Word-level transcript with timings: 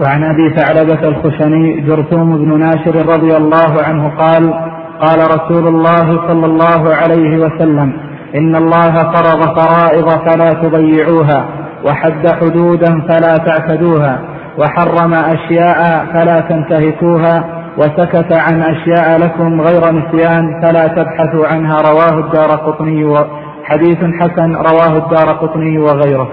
وعن 0.00 0.24
أبي 0.24 0.54
ثعلبه 0.56 1.08
الخشني 1.08 1.80
جرثوم 1.80 2.44
بن 2.44 2.60
ناشر 2.60 2.96
رضي 2.96 3.36
الله 3.36 3.82
عنه 3.82 4.08
قال 4.08 4.54
قال 5.00 5.18
رسول 5.18 5.66
الله 5.68 6.28
صلى 6.28 6.46
الله 6.46 6.94
عليه 6.94 7.38
وسلم 7.38 7.92
إن 8.34 8.56
الله 8.56 8.92
فرض 8.92 9.58
فرائض 9.58 10.08
فلا 10.10 10.52
تضيعوها 10.52 11.46
وحد 11.84 12.28
حدودا 12.28 13.00
فلا 13.08 13.36
تعتدوها 13.36 14.20
وحرم 14.58 15.14
أشياء 15.14 16.06
فلا 16.12 16.40
تنتهكوها 16.40 17.44
وسكت 17.78 18.32
عن 18.32 18.62
أشياء 18.62 19.18
لكم 19.18 19.60
غير 19.60 19.92
نسيان 19.92 20.62
فلا 20.62 20.86
تبحثوا 20.86 21.46
عنها 21.46 21.76
رواه 21.80 22.18
الدار 22.18 22.50
قطني 22.50 23.16
حديث 23.64 23.98
حسن 24.20 24.56
رواه 24.56 24.96
الدار 24.96 25.32
قطني 25.32 25.78
وغيره. 25.78 26.28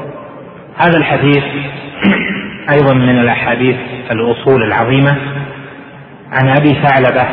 هذا 0.77 0.98
الحديث 0.98 1.43
أيضا 2.70 2.93
من 2.93 3.20
الأحاديث 3.20 3.75
الأصول 4.11 4.64
العظيمة. 4.64 5.18
عن 6.32 6.50
أبي 6.50 6.74
ثعلبة 6.74 7.28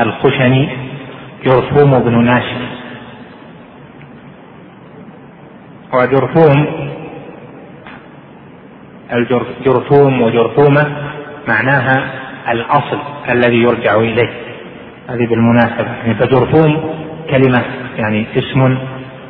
الخشني 0.00 0.68
جرثوم 1.44 1.98
بن 1.98 2.24
ناشر. 2.24 2.62
وجرثوم 5.94 6.66
الجرثوم 9.12 10.22
وجرثومة 10.22 10.96
معناها 11.48 12.10
الأصل 12.50 12.98
الذي 13.30 13.62
يرجع 13.62 13.96
إليه. 13.96 14.30
هذه 15.08 15.26
بالمناسبة. 15.26 15.88
يعني 16.04 16.14
فجرثوم 16.14 16.94
كلمة 17.30 17.62
يعني 17.96 18.26
اسم 18.36 18.78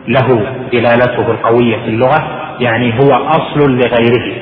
له 0.08 0.56
دلالته 0.72 1.30
القوية 1.30 1.76
في 1.76 1.88
اللغة 1.88 2.40
يعني 2.60 2.92
هو 3.00 3.12
أصل 3.12 3.70
لغيره. 3.70 4.41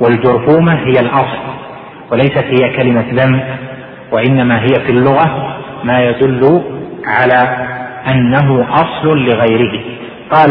والجرثومة 0.00 0.72
هي 0.74 1.00
الأصل 1.00 1.38
وليست 2.10 2.44
هي 2.44 2.76
كلمة 2.76 3.04
ذم 3.12 3.40
وإنما 4.12 4.60
هي 4.60 4.74
في 4.86 4.90
اللغة 4.90 5.56
ما 5.84 6.00
يدل 6.00 6.62
على 7.06 7.66
أنه 8.08 8.66
أصل 8.74 9.18
لغيره. 9.18 9.80
قال 10.30 10.50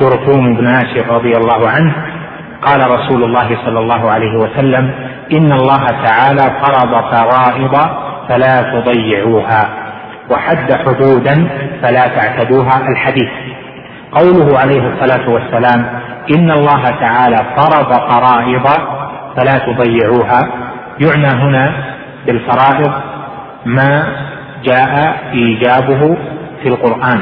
جرثوم 0.00 0.56
بن 0.56 0.64
ناشر 0.64 1.06
رضي 1.10 1.32
الله 1.32 1.68
عنه 1.68 1.94
قال 2.62 2.80
رسول 2.90 3.24
الله 3.24 3.48
صلى 3.64 3.78
الله 3.78 4.10
عليه 4.10 4.36
وسلم 4.38 4.90
إن 5.32 5.52
الله 5.52 5.86
تعالى 5.86 6.42
فرض 6.62 7.04
فرائض 7.14 7.76
فلا 8.28 8.60
تضيعوها 8.60 9.68
وحد 10.30 10.72
حدودا 10.72 11.48
فلا 11.82 12.06
تعتدوها 12.06 12.88
الحديث. 12.88 13.30
قوله 14.12 14.58
عليه 14.58 14.92
الصلاة 14.92 15.30
والسلام 15.30 15.86
إن 16.36 16.50
الله 16.50 16.82
تعالى 16.84 17.36
فرض 17.56 17.92
فرائض 18.10 18.66
فلا 19.36 19.58
تضيعوها. 19.58 20.48
يعنى 21.00 21.42
هنا 21.42 21.72
بالفرائض 22.26 22.92
ما 23.64 24.06
جاء 24.64 25.18
إيجابه 25.32 26.16
في 26.62 26.68
القرآن. 26.68 27.20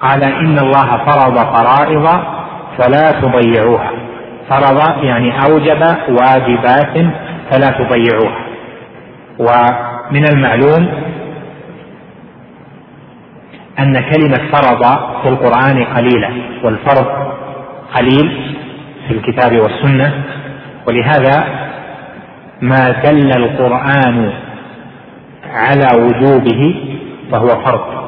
قال 0.00 0.24
إن 0.24 0.58
الله 0.58 0.86
فرض 1.06 1.38
فرائض 1.38 2.06
فلا 2.78 3.12
تضيعوها. 3.12 3.90
فرض 4.50 5.04
يعني 5.04 5.32
أوجب 5.48 5.82
واجبات 6.08 7.12
فلا 7.50 7.70
تضيعوها. 7.70 8.40
ومن 9.38 10.24
المعلوم 10.32 10.88
أن 13.80 13.92
كلمة 13.92 14.50
فرض 14.52 14.84
في 15.22 15.28
القرآن 15.28 15.84
قليلة 15.84 16.30
والفرض 16.64 17.06
قليل 17.96 18.56
في 19.08 19.14
الكتاب 19.14 19.60
والسنة. 19.60 20.24
ولهذا 20.88 21.44
ما 22.62 22.90
دل 23.04 23.30
القرآن 23.36 24.32
على 25.54 25.88
وجوبه 26.02 26.74
فهو 27.32 27.48
فرض. 27.48 28.00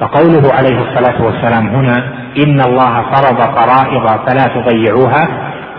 فقوله 0.00 0.54
عليه 0.54 0.78
الصلاة 0.78 1.24
والسلام 1.24 1.66
هنا 1.68 1.96
إن 2.46 2.60
الله 2.60 3.02
فرض 3.02 3.40
فرائض 3.40 4.06
فلا 4.06 4.44
تضيعوها 4.44 5.28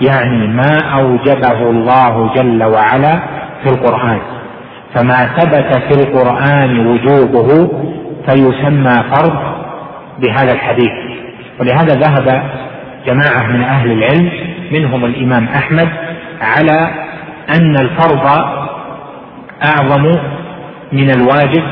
يعني 0.02 0.48
ما 0.48 0.80
أوجبه 0.94 1.70
الله 1.70 2.34
جل 2.36 2.64
وعلا 2.64 3.20
في 3.64 3.70
القرآن. 3.70 4.20
فما 4.96 5.30
ثبت 5.38 5.84
في 5.88 6.02
القرآن 6.02 6.88
وجوبه 6.88 7.70
فيسمى 8.30 9.04
فرض 9.16 9.38
بهذا 10.20 10.54
الحديث. 10.54 10.92
ولهذا 11.60 11.94
ذهب 11.94 12.44
جماعة 13.08 13.48
من 13.48 13.64
أهل 13.64 13.92
العلم 13.92 14.30
منهم 14.72 15.06
الإمام 15.06 15.48
أحمد 15.48 15.90
على 16.42 16.90
أن 17.56 17.76
الفرض 17.76 18.26
أعظم 19.66 20.16
من 20.92 21.10
الواجب 21.10 21.64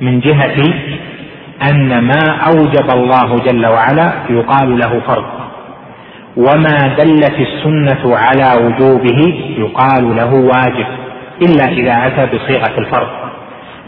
من 0.00 0.20
جهة 0.20 0.74
أن 1.70 1.98
ما 1.98 2.38
أوجب 2.46 2.90
الله 2.90 3.38
جل 3.38 3.66
وعلا 3.66 4.12
يقال 4.30 4.78
له 4.78 5.00
فرض. 5.06 5.24
وما 6.36 6.96
دلت 6.98 7.34
السنة 7.40 8.16
على 8.16 8.64
وجوبه 8.64 9.34
يقال 9.58 10.16
له 10.16 10.34
واجب. 10.34 10.86
إلا 11.46 11.68
إذا 11.68 12.06
أتى 12.06 12.36
بصيغة 12.36 12.78
الفرض. 12.78 13.08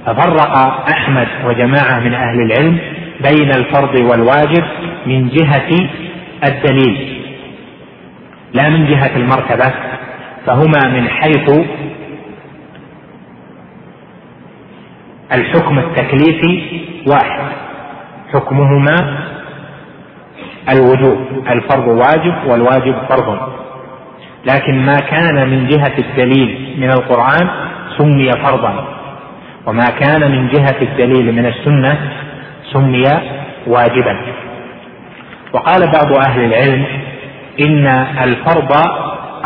ففرق 0.06 0.56
أحمد 0.92 1.28
وجماعة 1.44 2.00
من 2.00 2.14
أهل 2.14 2.40
العلم 2.40 2.78
بين 3.20 3.50
الفرض 3.50 3.94
والواجب 4.10 4.64
من 5.06 5.28
جهة 5.28 5.88
الدليل 6.44 7.22
لا 8.52 8.68
من 8.68 8.86
جهة 8.86 9.16
المرتبة 9.16 9.72
فهما 10.46 10.88
من 10.88 11.08
حيث 11.08 11.50
الحكم 15.32 15.78
التكليفي 15.78 16.80
واحد 17.06 17.52
حكمهما 18.32 19.18
الوجوب 20.68 21.18
الفرض 21.48 21.88
واجب 21.88 22.34
والواجب 22.46 22.94
فرض. 23.08 23.53
لكن 24.46 24.86
ما 24.86 24.94
كان 24.94 25.48
من 25.48 25.66
جهة 25.68 25.92
الدليل 25.98 26.74
من 26.78 26.90
القرآن 26.90 27.48
سمي 27.98 28.30
فرضا. 28.30 28.84
وما 29.66 29.84
كان 30.00 30.30
من 30.30 30.48
جهة 30.48 30.76
الدليل 30.82 31.34
من 31.34 31.46
السنة 31.46 31.98
سمي 32.72 33.04
واجبا. 33.66 34.16
وقال 35.52 35.90
بعض 35.92 36.18
أهل 36.28 36.44
العلم 36.44 36.86
إن 37.60 37.86
الفرض 38.24 38.72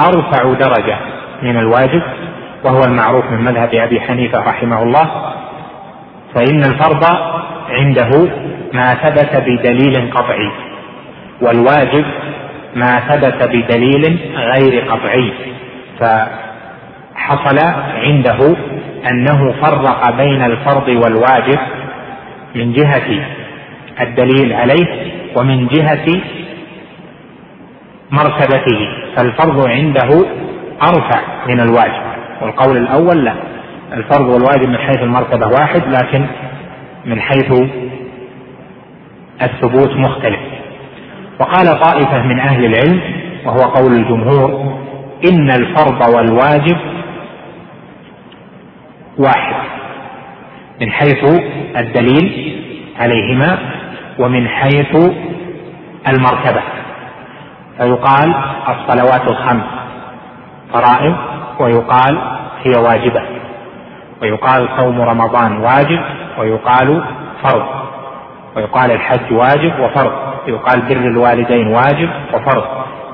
أرفع 0.00 0.53
درجة 0.53 0.97
من 1.42 1.56
الواجب 1.56 2.03
وهو 2.65 2.84
المعروف 2.84 3.25
من 3.30 3.44
مذهب 3.44 3.75
أبي 3.75 4.00
حنيفة 4.00 4.38
رحمه 4.38 4.82
الله 4.82 5.10
فإن 6.34 6.65
الفرض 6.65 7.04
عنده 7.70 8.10
ما 8.72 8.94
ثبت 8.94 9.42
بدليل 9.47 10.10
قطعي 10.10 10.53
والواجب 11.41 12.04
ما 12.75 13.01
ثبت 13.01 13.43
بدليل 13.43 14.19
غير 14.34 14.91
قطعي 14.91 15.33
فحصل 16.01 17.59
عنده 17.95 18.56
أنه 19.11 19.53
فرق 19.53 20.17
بين 20.17 20.43
الفرض 20.43 20.89
والواجب 20.89 21.59
من 22.55 22.73
جهة 22.73 23.27
الدليل 24.01 24.53
عليه 24.53 25.12
ومن 25.37 25.67
جهة 25.67 26.07
مرتبته 28.11 28.89
فالفرض 29.17 29.67
عنده 29.69 30.27
أرفع 30.83 31.21
من 31.49 31.61
الواجب. 31.61 32.03
والقول 32.43 32.77
الأول 32.77 33.25
لا 33.25 33.34
الفرض 33.93 34.27
والواجب 34.27 34.69
من 34.69 34.78
حيث 34.78 34.99
المرتبة 34.99 35.47
واحد 35.47 35.83
لكن 35.89 36.27
من 37.05 37.21
حيث 37.21 37.53
الثبوت 39.43 39.97
مختلف. 39.97 40.41
وقال 41.41 41.81
طائفة 41.81 42.22
من 42.22 42.38
أهل 42.41 42.65
العلم 42.65 43.00
وهو 43.44 43.59
قول 43.59 43.93
الجمهور 43.93 44.78
إن 45.30 45.51
الفرض 45.51 46.15
والواجب 46.15 46.77
واحد 49.18 49.54
من 50.80 50.91
حيث 50.91 51.24
الدليل 51.77 52.57
عليهما 53.01 53.59
ومن 54.18 54.48
حيث 54.48 54.97
المرتبة. 56.09 56.63
فيقال 57.78 58.34
الصلوات 58.68 59.30
الخمس 59.30 59.65
فرائض 60.72 61.16
ويقال 61.60 62.18
هي 62.65 62.72
واجبة. 62.83 63.22
ويقال 64.22 64.68
صوم 64.78 65.01
رمضان 65.01 65.57
واجب 65.57 66.01
ويقال 66.39 67.04
فرض. 67.42 67.66
ويقال 68.57 68.91
الحج 68.91 69.33
واجب 69.33 69.80
وفرض. 69.80 70.28
يقال 70.48 70.80
بر 70.80 70.97
الوالدين 70.97 71.66
واجب 71.66 72.10
وفرض. 72.34 72.65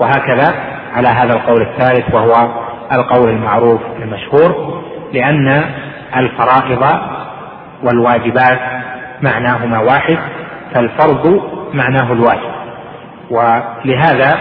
وهكذا 0.01 0.55
على 0.95 1.09
هذا 1.09 1.33
القول 1.35 1.63
الثالث 1.63 2.15
وهو 2.15 2.49
القول 2.93 3.31
المعروف 3.31 3.81
المشهور 4.03 4.83
لأن 5.13 5.65
الفرائض 6.17 6.85
والواجبات 7.83 8.61
معناهما 9.23 9.79
واحد 9.79 10.19
فالفرض 10.75 11.43
معناه 11.75 12.13
الواجب. 12.13 12.55
ولهذا 13.31 14.39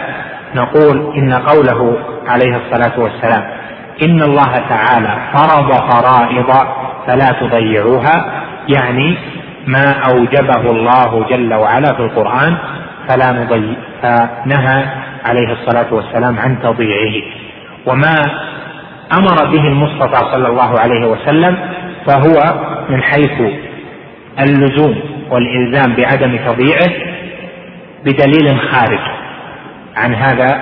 نقول 0.56 1.14
إن 1.18 1.34
قوله 1.34 1.98
عليه 2.28 2.58
الصلاة 2.58 3.00
والسلام 3.00 3.44
إن 4.04 4.22
الله 4.22 4.58
تعالى 4.70 5.18
فرض 5.34 5.74
فرائض 5.92 6.68
فلا 7.08 7.28
تضيعوها 7.42 8.44
يعني 8.68 9.18
ما 9.68 9.96
أوجبه 10.12 10.72
الله 10.72 11.26
جل 11.30 11.54
وعلا 11.54 11.94
في 11.94 12.00
القرآن 12.00 12.58
فلا 13.10 13.32
نضيع 13.32 13.74
فنهى 14.02 14.86
عليه 15.26 15.54
الصلاة 15.54 15.94
والسلام 15.94 16.40
عن 16.40 16.62
تضييعه. 16.64 17.24
وما 17.88 18.16
أمر 19.14 19.46
به 19.52 19.68
المصطفى 19.68 20.18
صلى 20.32 20.48
الله 20.48 20.80
عليه 20.80 21.08
وسلم 21.08 21.58
فهو 22.08 22.54
من 22.90 23.02
حيث 23.02 23.42
اللزوم 24.40 24.96
والإلزام 25.32 25.96
بعدم 25.96 26.38
تضييعه 26.38 26.92
بدليل 28.06 28.60
خارج 28.60 29.00
عن 29.98 30.16
هذا 30.16 30.62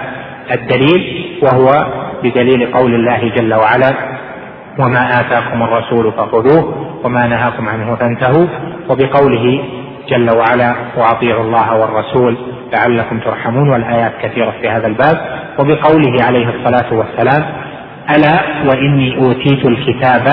الدليل 0.51 1.25
وهو 1.41 1.85
بدليل 2.23 2.71
قول 2.73 2.95
الله 2.95 3.31
جل 3.37 3.53
وعلا 3.53 3.93
وما 4.79 5.19
آتاكم 5.19 5.63
الرسول 5.63 6.11
فخذوه 6.11 6.87
وما 7.03 7.27
نهاكم 7.27 7.69
عنه 7.69 7.95
فانتهوا. 7.95 8.47
وبقوله 8.89 9.63
جل 10.09 10.37
وعلا 10.37 10.75
وأطيعوا 10.97 11.43
الله 11.43 11.75
والرسول 11.75 12.37
لعلكم 12.73 13.19
ترحمون 13.19 13.69
والآيات 13.69 14.11
كثيرة 14.21 14.53
في 14.61 14.69
هذا 14.69 14.87
الباب. 14.87 15.17
وبقوله 15.59 16.23
عليه 16.23 16.49
الصلاة 16.49 16.93
والسلام 16.93 17.45
ألا 18.15 18.39
وإني 18.69 19.17
أوتيت 19.17 19.65
الكتاب 19.65 20.27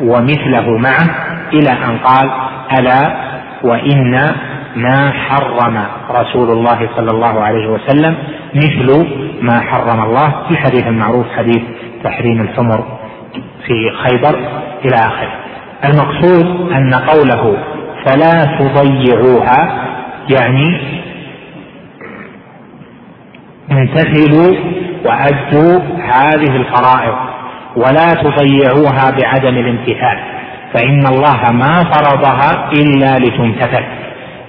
ومثله 0.00 0.78
معه 0.78 1.06
إلى 1.52 1.70
أن 1.70 1.98
قال 1.98 2.30
ألا 2.78 3.24
وإن 3.64 4.34
ما 4.76 5.10
حرم 5.10 5.84
رسول 6.10 6.50
الله 6.50 6.88
صلى 6.96 7.10
الله 7.10 7.40
عليه 7.40 7.66
وسلم 7.68 8.16
مثل 8.54 9.06
ما 9.42 9.60
حرم 9.60 10.04
الله 10.04 10.30
في 10.48 10.50
الحديث 10.50 10.86
المعروف 10.86 11.26
حديث 11.36 11.62
تحريم 12.04 12.40
الحمر 12.40 12.84
في 13.66 13.90
خيبر 14.04 14.38
إلى 14.84 14.96
آخره. 14.96 15.32
المقصود 15.84 16.72
أن 16.72 16.94
قوله 16.94 17.56
فلا 18.06 18.58
تضيعوها. 18.58 19.84
يعني 20.30 20.80
امتثلوا 23.72 24.54
وأدوا 25.04 25.80
هذه 25.98 26.56
الفرائض 26.56 27.16
ولا 27.76 28.14
تضيعوها 28.14 29.10
بعدم 29.10 29.58
الامتثال 29.58 30.18
فإن 30.74 31.06
الله 31.06 31.52
ما 31.52 31.84
فرضها 31.84 32.70
إلا 32.72 33.18
لتمتثل. 33.18 33.84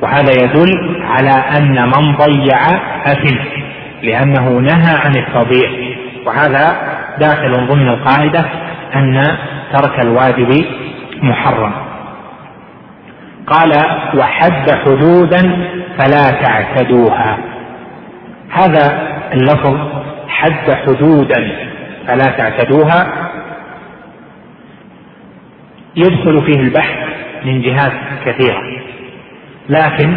وهذا 0.01 0.31
يدل 0.43 1.03
على 1.05 1.43
أن 1.57 1.85
من 1.85 2.15
ضيع 2.15 2.57
أثم 3.05 3.37
لأنه 4.03 4.49
نهى 4.49 4.95
عن 5.05 5.15
التضييع. 5.15 5.95
وهذا 6.25 6.75
داخل 7.19 7.67
ضمن 7.67 7.89
القاعدة 7.89 8.45
أن 8.95 9.37
ترك 9.73 9.99
الواجب 9.99 10.65
محرم. 11.21 11.84
قال 13.47 13.71
وحد 14.17 14.71
حدودا 14.71 15.67
فلا 15.97 16.31
تعتدوها. 16.43 17.37
هذا 18.49 19.07
اللفظ 19.33 19.77
حد 20.27 20.71
حدودا 20.71 21.51
فلا 22.07 22.25
تعتدوها. 22.25 23.29
يدخل 25.95 26.45
فيه 26.45 26.59
البحث 26.59 26.97
من 27.45 27.61
جهات 27.61 27.91
كثيرة 28.25 28.61
لكن 29.69 30.13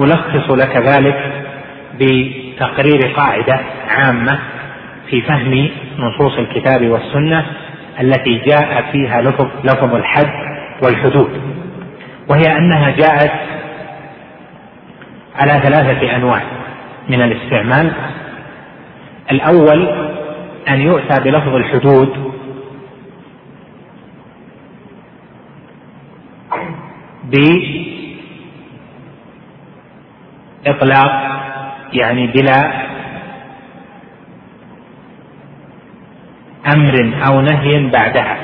ألخص 0.00 0.50
لك 0.50 0.76
ذلك 0.76 1.32
بتقرير 2.00 3.12
قاعدة 3.16 3.60
عامة 3.88 4.38
في 5.10 5.20
فهم 5.22 5.68
نصوص 5.98 6.38
الكتاب 6.38 6.88
والسنة 6.88 7.46
التي 8.00 8.38
جاء 8.38 8.84
فيها 8.92 9.20
لفظ 9.20 9.48
لفظ 9.64 9.94
الحد 9.94 10.30
والحدود. 10.84 11.40
وهي 12.28 12.56
أنها 12.58 12.90
جاءت 12.90 13.32
على 15.36 15.60
ثلاثة 15.62 16.16
أنواع 16.16 16.42
من 17.08 17.22
الاستعمال. 17.22 17.92
الأول 19.32 19.88
أن 20.68 20.80
يؤتى 20.80 21.20
بلفظ 21.20 21.54
الحدود. 21.54 22.34
بإطلاق 30.64 31.12
يعني 31.92 32.26
بلا 32.26 32.84
أمر 36.74 37.14
أو 37.26 37.40
نهي 37.40 37.90
بعدها 37.90 38.36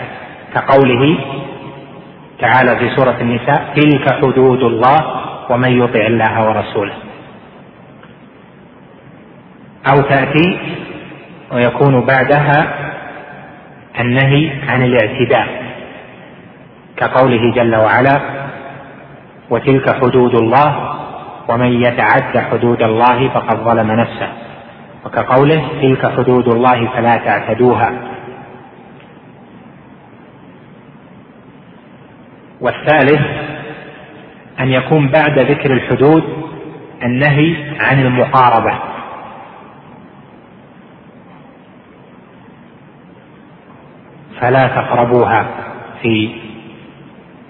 كقوله 0.54 1.18
تعالى 2.40 2.76
في 2.76 2.96
سورة 2.96 3.16
النساء 3.20 3.74
تلك 3.76 4.14
حدود 4.14 4.62
الله 4.62 4.98
ومن 5.50 5.82
يطع 5.82 6.06
الله 6.06 6.48
ورسوله. 6.48 6.94
أو 9.86 10.00
تأتي 10.00 10.58
ويكون 11.52 12.06
بعدها 12.06 12.74
النهي 14.00 14.50
عن 14.68 14.82
الاعتداء 14.82 15.48
كقوله 16.96 17.52
جل 17.54 17.76
وعلا 17.76 18.20
وتلك 19.50 19.96
حدود 20.00 20.34
الله 20.34 20.96
ومن 21.48 21.72
يتعد 21.72 22.38
حدود 22.50 22.82
الله 22.82 23.28
فقد 23.28 23.56
ظلم 23.56 23.92
نفسه. 23.92 24.28
وكقوله 25.06 25.62
تلك 25.82 26.12
حدود 26.16 26.48
الله 26.48 26.86
فلا 26.86 27.16
تعتدوها. 27.16 27.92
والثالث 32.60 33.20
أن 34.60 34.68
يكون 34.68 35.08
بعد 35.08 35.38
ذكر 35.38 35.72
الحدود 35.72 36.24
النهي 37.02 37.56
عن 37.80 38.00
المقاربة. 38.00 38.78
فلا 44.40 44.66
تقربوها 44.66 45.46
في 46.02 46.30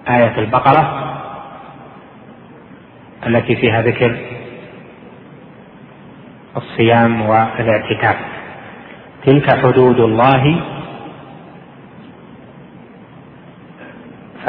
آية 0.08 0.38
البقرة 0.38 1.14
التي 3.26 3.56
فيها 3.56 3.82
ذكر 3.82 4.16
الصيام 6.56 7.22
والاعتكاف 7.22 8.16
تلك 9.26 9.50
حدود 9.62 10.00
الله 10.00 10.60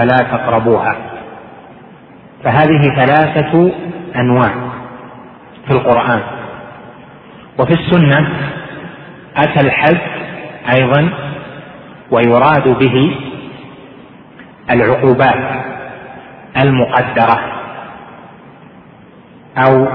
فلا 0.02 0.18
تقربوها. 0.18 0.96
فهذه 2.44 2.82
ثلاثة 2.96 3.72
أنواع 4.16 4.52
في 5.68 5.72
القرآن. 5.72 6.22
وفي 7.60 7.74
السنة 7.74 8.30
أتى 9.38 9.60
الحد 9.68 9.98
أيضا 10.76 11.10
ويراد 12.12 12.68
به 12.80 13.16
العقوبات 14.72 15.66
المقدرة 16.64 17.40
أو 19.58 19.88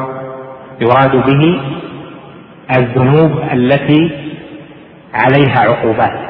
يراد 0.81 1.17
به 1.27 1.61
الذنوب 2.77 3.39
التي 3.53 4.33
عليها 5.15 5.59
عقوبات 5.59 6.21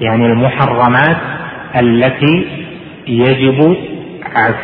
يعني 0.00 0.26
المحرمات 0.26 1.16
التي 1.76 2.65
يجب 3.06 3.76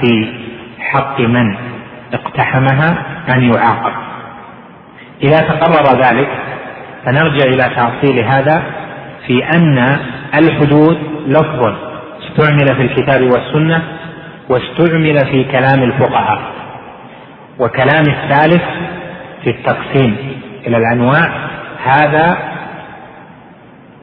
في 0.01 0.33
حق 0.81 1.21
من 1.21 1.57
اقتحمها 2.15 3.07
أن 3.35 3.43
يعاقب. 3.43 3.93
إذا 5.23 5.37
تقرر 5.37 6.03
ذلك 6.03 6.29
فنرجع 7.05 7.45
إلى 7.47 7.75
تأصيل 7.77 8.25
هذا 8.25 8.63
في 9.27 9.45
أن 9.45 9.99
الحدود 10.35 10.99
لفظ 11.27 11.75
استعمل 12.23 12.77
في 12.77 12.83
الكتاب 12.83 13.23
والسنة 13.23 13.83
واستعمل 14.49 15.19
في 15.19 15.45
كلام 15.45 15.83
الفقهاء. 15.83 16.41
وكلام 17.59 18.05
الثالث 18.09 18.63
في 19.45 19.51
التقسيم 19.51 20.17
إلى 20.67 20.77
الأنواع 20.77 21.33
هذا 21.85 22.39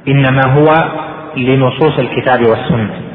إنما 0.08 0.41
هو 0.48 0.89
لنصوص 1.38 2.00
الكتاب 2.00 2.39
والسنة. 2.50 3.09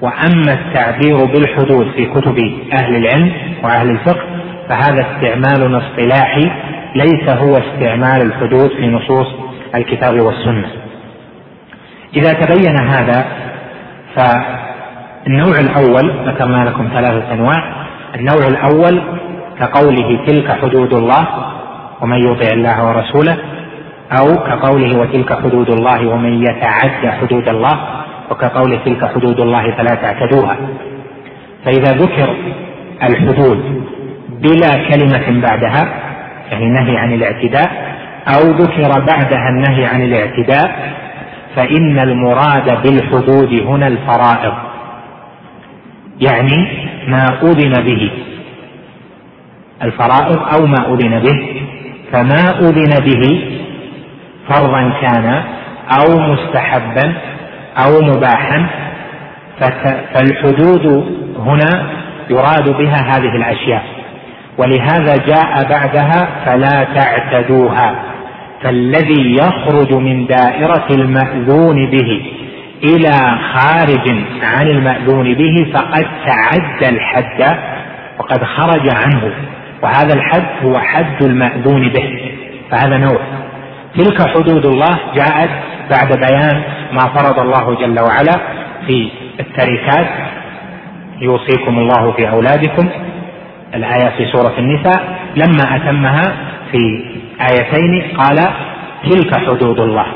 وأما 0.00 0.52
التعبير 0.52 1.24
بالحدود 1.24 1.90
في 1.96 2.06
كتب 2.06 2.38
أهل 2.80 2.96
العلم 2.96 3.32
وأهل 3.62 3.90
الفقه 3.90 4.26
فهذا 4.68 5.06
استعمال 5.06 5.82
اصطلاحي 5.82 6.50
ليس 6.94 7.28
هو 7.28 7.56
استعمال 7.56 8.22
الحدود 8.22 8.70
في 8.70 8.86
نصوص 8.86 9.26
الكتاب 9.74 10.20
والسنة. 10.20 10.68
إذا 12.16 12.32
تبين 12.32 12.76
هذا 12.80 13.24
فالنوع 14.16 15.58
الأول 15.58 16.28
ذكرنا 16.28 16.64
لكم 16.64 16.88
ثلاثة 16.94 17.32
أنواع. 17.32 17.86
النوع 18.14 18.46
الأول 18.48 19.02
كقوله 19.60 20.26
تلك 20.26 20.50
حدود 20.62 20.94
الله 20.94 21.26
ومن 22.00 22.18
يطع 22.18 22.52
الله 22.52 22.86
ورسوله 22.86 23.36
أو 24.18 24.26
كقوله 24.34 24.98
وتلك 24.98 25.32
حدود 25.32 25.70
الله 25.70 26.06
ومن 26.06 26.42
يتعد 26.42 27.06
حدود 27.20 27.48
الله. 27.48 28.05
وكقوله 28.30 28.78
تلك 28.84 29.14
حدود 29.14 29.40
الله 29.40 29.70
فلا 29.70 29.94
تعتدوها. 29.94 30.56
فإذا 31.64 31.92
ذكر 31.92 32.34
الحدود 33.02 33.84
بلا 34.30 34.88
كلمة 34.88 35.40
بعدها 35.40 35.88
يعني 36.50 36.64
النهي 36.64 36.96
عن 36.96 37.12
الاعتداء 37.12 37.96
أو 38.28 38.50
ذكر 38.50 38.88
بعدها 38.88 39.48
النهي 39.48 39.86
عن 39.86 40.02
الاعتداء 40.02 40.92
فإن 41.56 41.98
المراد 41.98 42.82
بالحدود 42.82 43.52
هنا 43.66 43.86
الفرائض. 43.86 44.54
يعني 46.20 46.68
ما 47.08 47.38
أذن 47.42 47.84
به. 47.84 48.10
الفرائض 49.82 50.38
أو 50.54 50.66
ما 50.66 50.94
أذن 50.94 51.18
به. 51.18 51.62
فما 52.12 52.58
أذن 52.58 53.04
به 53.04 53.40
فرضا 54.48 54.92
كان 55.02 55.42
أو 55.98 56.18
مستحبا 56.20 57.14
أو 57.84 58.00
مباحا 58.00 58.66
فالحدود 60.14 60.86
هنا 61.38 61.90
يراد 62.30 62.76
بها 62.78 62.96
هذه 62.96 63.36
الأشياء. 63.36 63.82
ولهذا 64.58 65.16
جاء 65.16 65.68
بعدها 65.68 66.28
فلا 66.46 66.84
تعتدوها 66.94 67.94
فالذي 68.62 69.36
يخرج 69.36 69.94
من 69.94 70.26
دائرة 70.26 70.86
المأذون 70.90 71.90
به 71.90 72.22
إلى 72.84 73.38
خارج 73.54 74.10
عن 74.42 74.68
المأذون 74.68 75.34
به 75.34 75.72
فقد 75.74 76.06
تعدى 76.26 76.96
الحد 76.96 77.58
وقد 78.18 78.44
خرج 78.44 78.88
عنه. 78.94 79.32
وهذا 79.82 80.14
الحد 80.14 80.46
هو 80.62 80.78
حد 80.78 81.22
المأذون 81.22 81.88
به 81.88 82.32
فهذا 82.70 82.96
نوع. 82.96 83.20
تلك 83.96 84.28
حدود 84.28 84.66
الله 84.66 84.98
جاءت 85.14 85.50
بعد 85.90 86.18
بيان 86.18 86.62
ما 86.92 87.00
فرض 87.00 87.38
الله 87.38 87.74
جل 87.74 88.00
وعلا 88.00 88.40
في 88.86 89.10
التركات. 89.40 90.06
يوصيكم 91.20 91.78
الله 91.78 92.12
في 92.12 92.30
أولادكم. 92.30 92.88
الآية 93.74 94.08
في 94.16 94.26
سورة 94.32 94.54
النساء. 94.58 95.18
لما 95.36 95.76
أتمها 95.76 96.22
في 96.72 97.04
آيتين 97.50 98.16
قال 98.16 98.36
تلك 99.10 99.34
حدود 99.34 99.80
الله. 99.80 100.06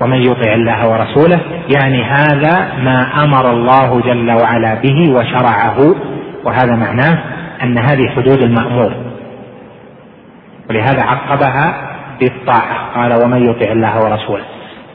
ومن 0.00 0.22
يطع 0.22 0.52
الله 0.54 0.88
ورسوله 0.88 1.40
يعني 1.76 2.04
هذا 2.04 2.72
ما 2.82 3.24
أمر 3.24 3.50
الله 3.50 4.00
جل 4.00 4.30
وعلا 4.30 4.74
به 4.74 5.12
وشرعه. 5.12 5.94
وهذا 6.44 6.76
معناه 6.76 7.18
أن 7.62 7.78
هذه 7.78 8.08
حدود 8.16 8.42
المأمور. 8.42 8.92
ولهذا 10.70 11.02
عقبها 11.02 11.89
بالطاعة. 12.20 12.94
قال 12.94 13.24
ومن 13.24 13.50
يطع 13.50 13.72
الله 13.72 14.04
ورسوله. 14.04 14.44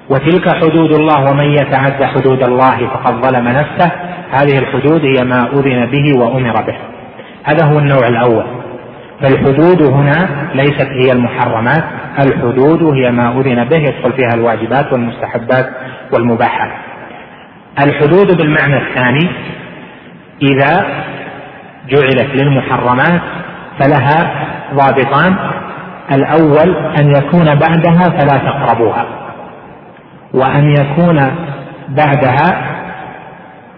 وتلك 0.09 0.55
حدود 0.55 0.93
الله 0.93 1.31
ومن 1.31 1.45
يتعد 1.45 2.03
حدود 2.03 2.43
الله 2.43 2.87
فقد 2.87 3.13
ظلم 3.25 3.47
نفسه. 3.47 3.91
هذه 4.31 4.59
الحدود 4.59 5.05
هي 5.05 5.23
ما 5.23 5.49
أذن 5.53 5.85
به 5.85 6.19
وأمر 6.19 6.61
به. 6.61 6.75
هذا 7.43 7.65
هو 7.65 7.79
النوع 7.79 8.07
الأول. 8.07 8.45
فالحدود 9.21 9.81
هنا 9.81 10.49
ليست 10.53 10.87
هي 10.87 11.11
المحرمات 11.11 11.83
الحدود 12.19 12.83
هي 12.83 13.11
ما 13.11 13.39
أذن 13.39 13.63
به 13.63 13.77
يدخل 13.77 14.13
فيها 14.13 14.33
الواجبات 14.33 14.93
والمستحبات 14.93 15.69
والمباحات. 16.13 16.71
الحدود 17.79 18.37
بالمعنى 18.37 18.77
الثاني 18.77 19.29
إذا 20.41 20.85
جعلت 21.89 22.35
للمحرمات 22.35 23.21
فلها 23.79 24.31
ضابطان 24.73 25.35
الأول 26.11 26.75
أن 26.97 27.15
يكون 27.15 27.45
بعدها 27.45 28.09
فلا 28.09 28.37
تقربوها 28.37 29.05
وأن 30.33 30.69
يكون 30.69 31.31
بعدها 31.89 32.75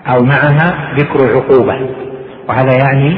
أو 0.07 0.23
معها 0.23 0.93
ذكر 0.95 1.35
عقوبة 1.35 1.89
وهذا 2.49 2.73
يعني 2.73 3.17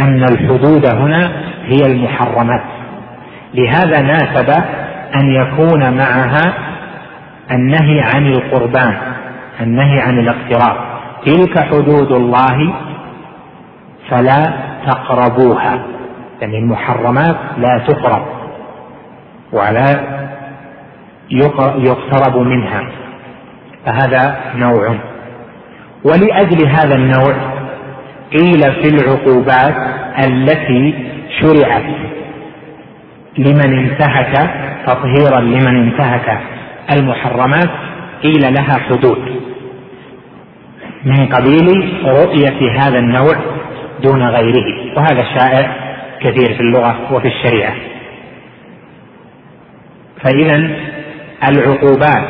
أن 0.00 0.24
الحدود 0.24 0.86
هنا 0.86 1.32
هي 1.64 1.86
المحرمات. 1.86 2.62
لهذا 3.54 4.00
ناسب 4.00 4.50
أن 5.14 5.30
يكون 5.30 5.96
معها 5.96 6.52
النهي 7.50 8.00
عن 8.00 8.26
القربان 8.26 8.94
النهي 9.60 10.00
عن 10.00 10.18
الاقتراب. 10.18 10.76
تلك 11.26 11.58
حدود 11.58 12.12
الله 12.12 12.74
فلا 14.10 14.52
تقربوها 14.86 15.78
يعني 16.40 16.58
المحرمات 16.58 17.36
لا 17.58 17.78
تقرب. 17.78 18.41
ولا 19.52 20.00
يقترب 21.78 22.36
منها. 22.36 22.82
فهذا 23.86 24.40
نوع. 24.56 24.94
ولأجل 26.04 26.68
هذا 26.68 26.94
النوع 26.94 27.34
قيل 28.32 28.60
في 28.60 28.88
العقوبات 28.88 29.76
التي 30.24 30.94
شرعت 31.40 31.84
لمن 33.38 33.78
انتهك 33.78 34.50
تطهيرا 34.86 35.40
لمن 35.40 35.76
انتهك 35.76 36.38
المحرمات 36.92 37.70
قيل 38.22 38.54
لها 38.54 38.78
حدود. 38.78 39.40
من 41.04 41.26
قبيل 41.26 41.98
رؤية 42.04 42.80
هذا 42.80 42.98
النوع 42.98 43.36
دون 44.02 44.22
غيره. 44.22 44.96
وهذا 44.96 45.24
شائع 45.38 45.76
كثير 46.20 46.54
في 46.54 46.60
اللغة 46.60 46.96
وفي 47.12 47.28
الشريعة. 47.28 47.91
فإذا 50.24 50.70
العقوبات 51.48 52.28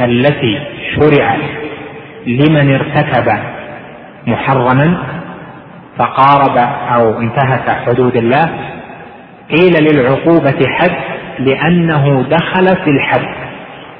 التي 0.00 0.60
شرعت 0.94 1.40
لمن 2.26 2.74
ارتكب 2.74 3.32
محرما 4.26 4.98
فقارب 5.98 6.58
أو 6.94 7.20
انتهك 7.20 7.70
حدود 7.70 8.16
الله 8.16 8.50
قيل 9.50 9.72
للعقوبة 9.84 10.68
حد 10.68 11.16
لأنه 11.38 12.22
دخل 12.22 12.66
في 12.84 12.90
الحد 12.90 13.46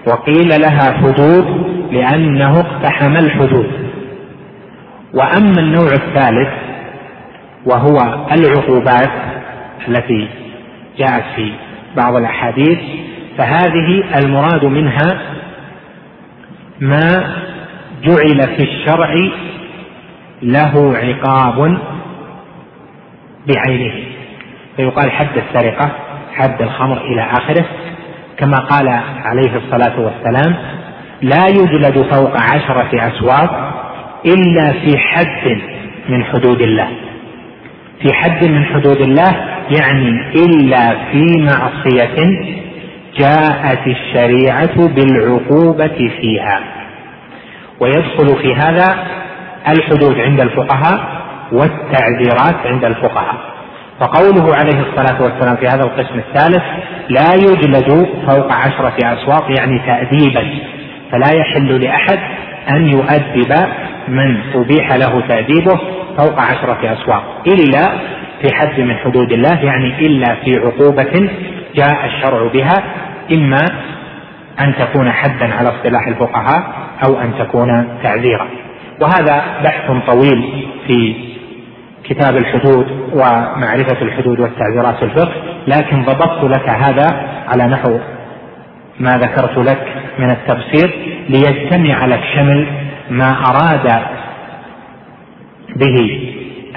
وقيل 0.07 0.49
لها 0.49 0.93
حدود 0.93 1.67
لأنه 1.93 2.61
اقتحم 2.61 3.17
الحدود. 3.17 3.71
وأما 5.15 5.61
النوع 5.61 5.93
الثالث 5.93 6.49
وهو 7.67 8.27
العقوبات 8.33 9.11
التي 9.89 10.29
جاءت 10.99 11.25
في 11.37 11.53
بعض 11.97 12.17
الأحاديث 12.17 12.79
فهذه 13.39 14.05
المراد 14.19 14.65
منها 14.65 15.21
ما 16.81 17.37
جعل 18.03 18.57
في 18.57 18.63
الشرع 18.63 19.15
له 20.43 20.97
عقاب 20.97 21.79
بعينه. 23.47 23.95
فيقال 24.77 25.11
حد 25.11 25.37
السرقة 25.37 25.93
حد 26.35 26.63
الخمر 26.63 27.01
إلى 27.01 27.23
آخره. 27.23 27.65
كما 28.37 28.59
قال 28.59 28.89
عليه 29.25 29.57
الصلاة 29.57 30.01
والسلام 30.01 30.57
لا 31.23 31.47
يجلد 31.49 32.15
فوق 32.15 32.37
عشرة 32.37 32.91
أسواق 32.95 33.73
إلا 34.27 34.73
في 34.73 34.99
حد 34.99 35.61
من 36.09 36.25
حدود 36.25 36.63
الله. 36.63 36.89
في 38.03 38.13
حد 38.13 38.45
من 38.45 38.65
حدود 38.65 39.01
الله 39.01 39.56
يعني 39.71 40.33
إلا 40.35 41.11
في 41.13 41.27
معصية 41.39 42.17
جاءت 43.19 43.87
الشريعة 43.87 44.89
بالعقوبة 44.89 46.11
فيها. 46.21 46.61
ويدخل 47.81 48.37
في 48.43 48.55
هذا 48.55 49.07
الحدود 49.69 50.21
عند 50.21 50.41
الفقهاء 50.41 51.23
والتعذيرات 51.53 52.67
عند 52.67 52.85
الفقهاء. 52.85 53.57
فقوله 54.01 54.55
عليه 54.55 54.81
الصلاة 54.81 55.23
والسلام 55.23 55.57
في 55.57 55.67
هذا 55.67 55.83
القسم 55.85 56.19
الثالث 56.19 56.63
لا 57.09 57.35
يجلد 57.35 58.09
فوق 58.29 58.53
عشرة 58.53 58.97
أسواق 59.03 59.59
يعني 59.59 59.79
تأديبا 59.87 60.59
فلا 61.13 61.31
يحل 61.35 61.81
لأحد 61.83 62.19
أن 62.71 62.87
يؤدب 62.87 63.53
من 64.09 64.41
أبيح 64.55 64.93
له 64.93 65.21
تأديبه 65.29 65.81
فوق 66.19 66.41
عشرة 66.41 66.93
أسواق 66.93 67.43
إلا 67.47 67.83
في 68.43 68.55
حد 68.55 68.81
من 68.81 68.97
حدود 68.97 69.33
الله 69.33 69.65
يعني 69.65 70.07
إلا 70.07 70.35
في 70.35 70.59
عقوبة 70.59 71.31
جاء 71.75 72.07
الشرع 72.07 72.49
بها 72.53 72.83
إما 73.37 73.65
أن 74.61 74.75
تكون 74.79 75.13
حدا 75.13 75.55
على 75.55 75.69
اصطلاح 75.69 76.07
الفقهاء 76.07 76.73
أو 77.07 77.21
أن 77.21 77.33
تكون 77.39 77.99
تعذيرا. 78.03 78.49
وهذا 79.01 79.45
بحث 79.65 79.91
طويل 80.07 80.67
في 80.87 81.15
كتاب 82.05 82.37
الحدود 82.37 82.87
ومعرفة 83.13 84.03
الحدود 84.03 84.41
والتعبيرات 84.41 84.97
في 84.97 85.03
الفقه 85.03 85.33
لكن 85.67 86.03
ضبطت 86.03 86.45
لك 86.45 86.69
هذا 86.69 87.07
على 87.49 87.67
نحو 87.67 87.99
ما 89.01 89.19
ذكرت 89.19 89.59
لك 89.59 89.79
من 90.19 90.31
التفسير 90.31 91.16
ليجتمع 91.29 92.07
لك 92.07 92.21
شمل 92.35 92.67
ما 93.11 93.37
أراد 93.51 94.03
به 95.77 96.21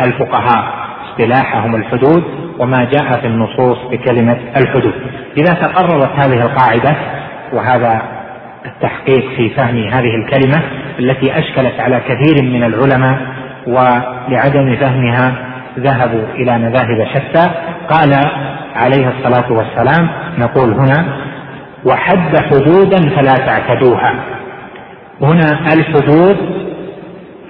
الفقهاء 0.01 0.79
اصطلاحهم 1.09 1.75
الحدود 1.75 2.23
وما 2.59 2.83
جاء 2.83 3.19
في 3.21 3.27
النصوص 3.27 3.77
بكلمة 3.91 4.37
الحدود. 4.57 4.93
إذا 5.37 5.53
تقررت 5.53 6.11
هذه 6.15 6.41
القاعدة 6.41 6.95
وهذا 7.53 8.01
التحقيق 8.65 9.29
في 9.37 9.49
فهم 9.49 9.87
هذه 9.87 10.15
الكلمة 10.15 10.61
التي 10.99 11.39
أشكلت 11.39 11.79
على 11.79 11.99
كثير 11.99 12.43
من 12.43 12.63
العلماء 12.63 13.17
ولعدم 13.67 14.75
فهمها 14.75 15.35
ذهبوا 15.79 16.23
إلى 16.35 16.57
مذاهب 16.57 17.07
شتى 17.13 17.49
قال 17.89 18.13
عليه 18.75 19.09
الصلاة 19.17 19.51
والسلام 19.51 20.09
نقول 20.39 20.73
هنا 20.73 21.05
وحد 21.85 22.37
حدودا 22.37 23.09
فلا 23.09 23.33
تعتدوها 23.33 24.38
هنا 25.21 25.73
الحدود 25.73 26.37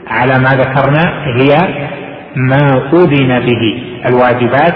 على 0.08 0.40
ما 0.40 0.50
ذكرنا 0.50 1.04
هي 1.38 1.58
ما 2.36 2.90
أذن 2.94 3.40
به 3.40 3.84
الواجبات 4.06 4.76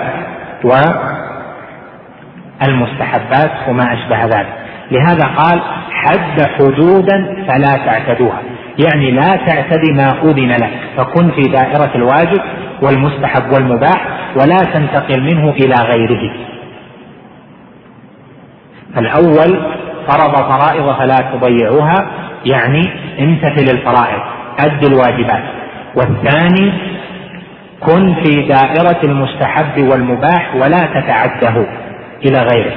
والمستحبات 2.64 3.52
وما 3.70 3.94
أشبه 3.94 4.26
ذلك. 4.26 4.54
لهذا 4.92 5.26
قال 5.26 5.62
حد 5.92 6.42
حدودا 6.42 7.46
فلا 7.48 7.86
تعتدوها. 7.86 8.42
يعني 8.86 9.12
لا 9.12 9.36
تعتدي 9.36 9.94
ما 9.94 10.10
أذن 10.24 10.52
لك 10.52 10.74
فكن 10.98 11.32
في 11.32 11.42
دائرة 11.42 11.92
الواجب 11.96 12.42
والمستحب 12.82 13.52
والمباح 13.54 14.08
ولا 14.42 14.58
تنتقل 14.58 15.22
منه 15.22 15.50
إلى 15.50 15.76
غيره. 15.76 16.34
الأول 18.98 19.62
فرض 20.08 20.36
فرائض 20.36 20.96
فلا 20.96 21.16
تضيعوها 21.34 22.23
يعني 22.46 22.90
امتثل 23.20 23.78
الفرائض 23.78 24.22
أد 24.60 24.86
الواجبات. 24.86 25.44
والثاني 25.96 26.74
كن 27.80 28.16
في 28.24 28.42
دائرة 28.42 29.00
المستحب 29.04 29.82
والمباح 29.92 30.56
ولا 30.56 30.86
تتعده 30.86 31.66
إلى 32.26 32.40
غيره. 32.54 32.74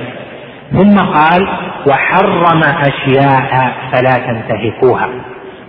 ثم 0.73 0.97
قال 0.97 1.49
وحرم 1.87 2.61
أشياء 2.63 3.73
فلا 3.93 4.27
تنتهكوها. 4.27 5.09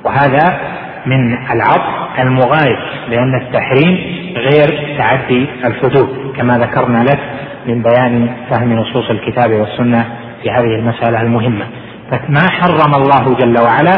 وهذا 0.06 0.60
من 1.06 1.38
العطف 1.52 2.20
المغاير 2.20 2.80
لأن 3.10 3.36
التحريم 3.42 3.98
غير 4.36 4.98
تعدي 4.98 5.48
الحدود 5.66 6.34
كما 6.38 6.58
ذكرنا 6.58 7.04
لك 7.04 7.20
من 7.68 7.84
بيان 7.84 8.30
فهم 8.50 8.74
نصوص 8.74 9.10
الكتاب 9.10 9.52
والسنة 9.52 10.06
في 10.44 10.50
هذه 10.52 10.76
المسألة 10.76 11.22
المهمة. 11.22 11.66
فما 12.12 12.50
حرم 12.50 12.94
الله 12.96 13.36
جل 13.36 13.60
وعلا 13.60 13.98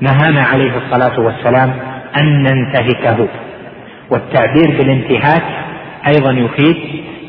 نهانا 0.00 0.42
عليه 0.42 0.72
الصلاة 0.76 1.20
والسلام 1.20 1.70
أن 2.16 2.42
ننتهكه. 2.42 3.28
والتعبير 4.10 4.78
بالانتهاك 4.78 5.42
أيضا 6.06 6.30
يفيد 6.32 6.76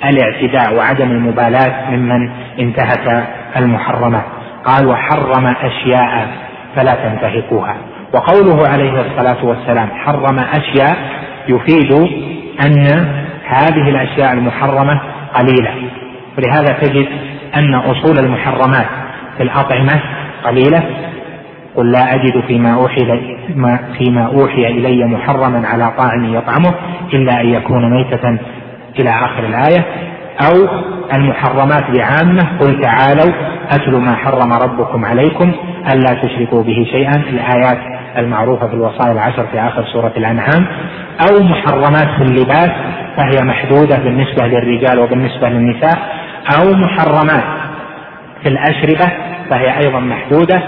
الاعتداء 0.05 0.75
وعدم 0.75 1.11
المبالاة 1.11 1.89
ممن 1.91 2.29
انتهك 2.59 3.27
المحرمات 3.57 4.25
قال 4.65 4.87
وحرم 4.87 5.45
أشياء 5.61 6.27
فلا 6.75 6.91
تنتهكوها. 6.91 7.75
وقوله 8.13 8.67
عليه 8.67 9.01
الصلاة 9.01 9.45
والسلام 9.45 9.89
حرم 10.05 10.39
أشياء 10.39 10.97
يفيد 11.47 11.93
أن 12.65 13.07
هذه 13.45 13.89
الأشياء 13.89 14.33
المحرمة 14.33 15.01
قليلة. 15.33 15.73
ولهذا 16.37 16.77
تجد 16.81 17.07
أن 17.55 17.75
أصول 17.75 18.19
المحرمات 18.19 18.87
في 19.39 19.43
الأطعمة 19.43 20.01
قليلة؟ 20.43 20.83
قل 21.75 21.91
لا 21.91 22.15
أجد 22.15 22.43
فيما 22.47 22.73
أوحي 22.73 23.21
فيما 23.97 24.25
أوحي 24.25 24.67
إلي 24.67 25.05
محرما 25.05 25.67
على 25.67 25.91
طاعم 25.97 26.33
يطعمه 26.33 26.73
إلا 27.13 27.41
أن 27.41 27.49
يكون 27.49 27.91
ميتة 27.91 28.37
إلى 28.99 29.09
آخر 29.09 29.43
الآية. 29.45 29.85
أو 30.41 30.67
المحرمات 31.13 31.83
بعامة 31.91 32.59
قل 32.59 32.81
تعالوا 32.81 33.33
أتل 33.71 33.95
ما 33.95 34.15
حرم 34.15 34.53
ربكم 34.53 35.05
عليكم 35.05 35.51
ألا 35.93 36.13
تشركوا 36.21 36.63
به 36.63 36.87
شيئا. 36.91 37.15
الآيات 37.15 37.77
المعروفة 38.17 38.67
في 38.67 38.73
الوصايا 38.73 39.11
العشر 39.11 39.45
في 39.51 39.59
آخر 39.59 39.85
سورة 39.93 40.13
الأنعام. 40.17 40.65
أو 41.29 41.43
محرمات 41.43 42.07
في 42.17 42.23
اللباس 42.23 42.71
فهي 43.17 43.43
محدودة 43.43 43.97
بالنسبة 43.97 44.47
للرجال 44.47 44.99
وبالنسبة 44.99 45.49
للنساء. 45.49 45.97
أو 46.57 46.73
محرمات 46.73 47.43
في 48.43 48.49
الأشربة 48.49 49.11
فهي 49.49 49.77
أيضا 49.77 49.99
محدودة 49.99 50.63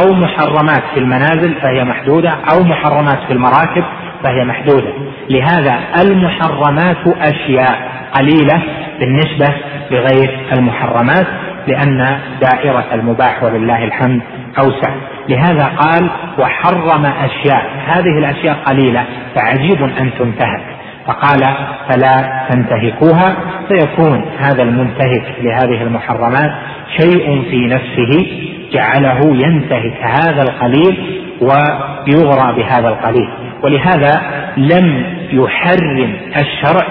أو 0.00 0.12
محرمات 0.12 0.82
في 0.94 1.00
المنازل 1.00 1.54
فهي 1.62 1.84
محدودة 1.84 2.30
أو 2.30 2.62
محرمات 2.62 3.18
في 3.26 3.32
المراكب 3.32 3.84
فهي 4.24 4.44
محدودة. 4.44 4.92
لهذا 5.30 5.80
المحرمات 6.02 7.06
أشياء 7.06 7.90
قليلة 8.12 8.62
بالنسبة 9.00 9.54
لغير 9.90 10.38
المحرمات 10.52 11.26
لأن 11.68 12.18
دائرة 12.40 12.84
المباح 12.92 13.42
ولله 13.42 13.84
الحمد 13.84 14.20
أوسع. 14.58 14.90
لهذا 15.28 15.64
قال 15.64 16.10
وحرم 16.38 17.06
أشياء. 17.06 17.70
هذه 17.86 18.18
الأشياء 18.18 18.56
قليلة 18.66 19.04
فعجيب 19.34 19.82
أن 19.82 20.10
تنتهك. 20.18 20.75
فقال 21.06 21.40
فلا 21.88 22.46
تنتهكوها 22.50 23.36
فيكون 23.68 24.24
هذا 24.38 24.62
المنتهك 24.62 25.34
لهذه 25.42 25.82
المحرمات 25.82 26.52
شيء 27.00 27.42
في 27.50 27.66
نفسه 27.66 28.26
جعله 28.72 29.20
ينتهك 29.46 30.02
هذا 30.02 30.42
القليل 30.42 31.22
ويغرى 31.40 32.56
بهذا 32.56 32.88
القليل. 32.88 33.28
ولهذا 33.62 34.22
لم 34.56 35.04
يحرم 35.32 36.16
الشرع 36.36 36.86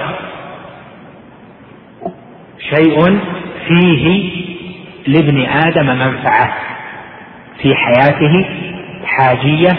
شيء 2.75 3.19
فيه 3.67 4.30
لابن 5.08 5.45
آدم 5.45 5.86
منفعة 5.86 6.54
في 7.62 7.75
حياته 7.75 8.45
حاجية 9.06 9.78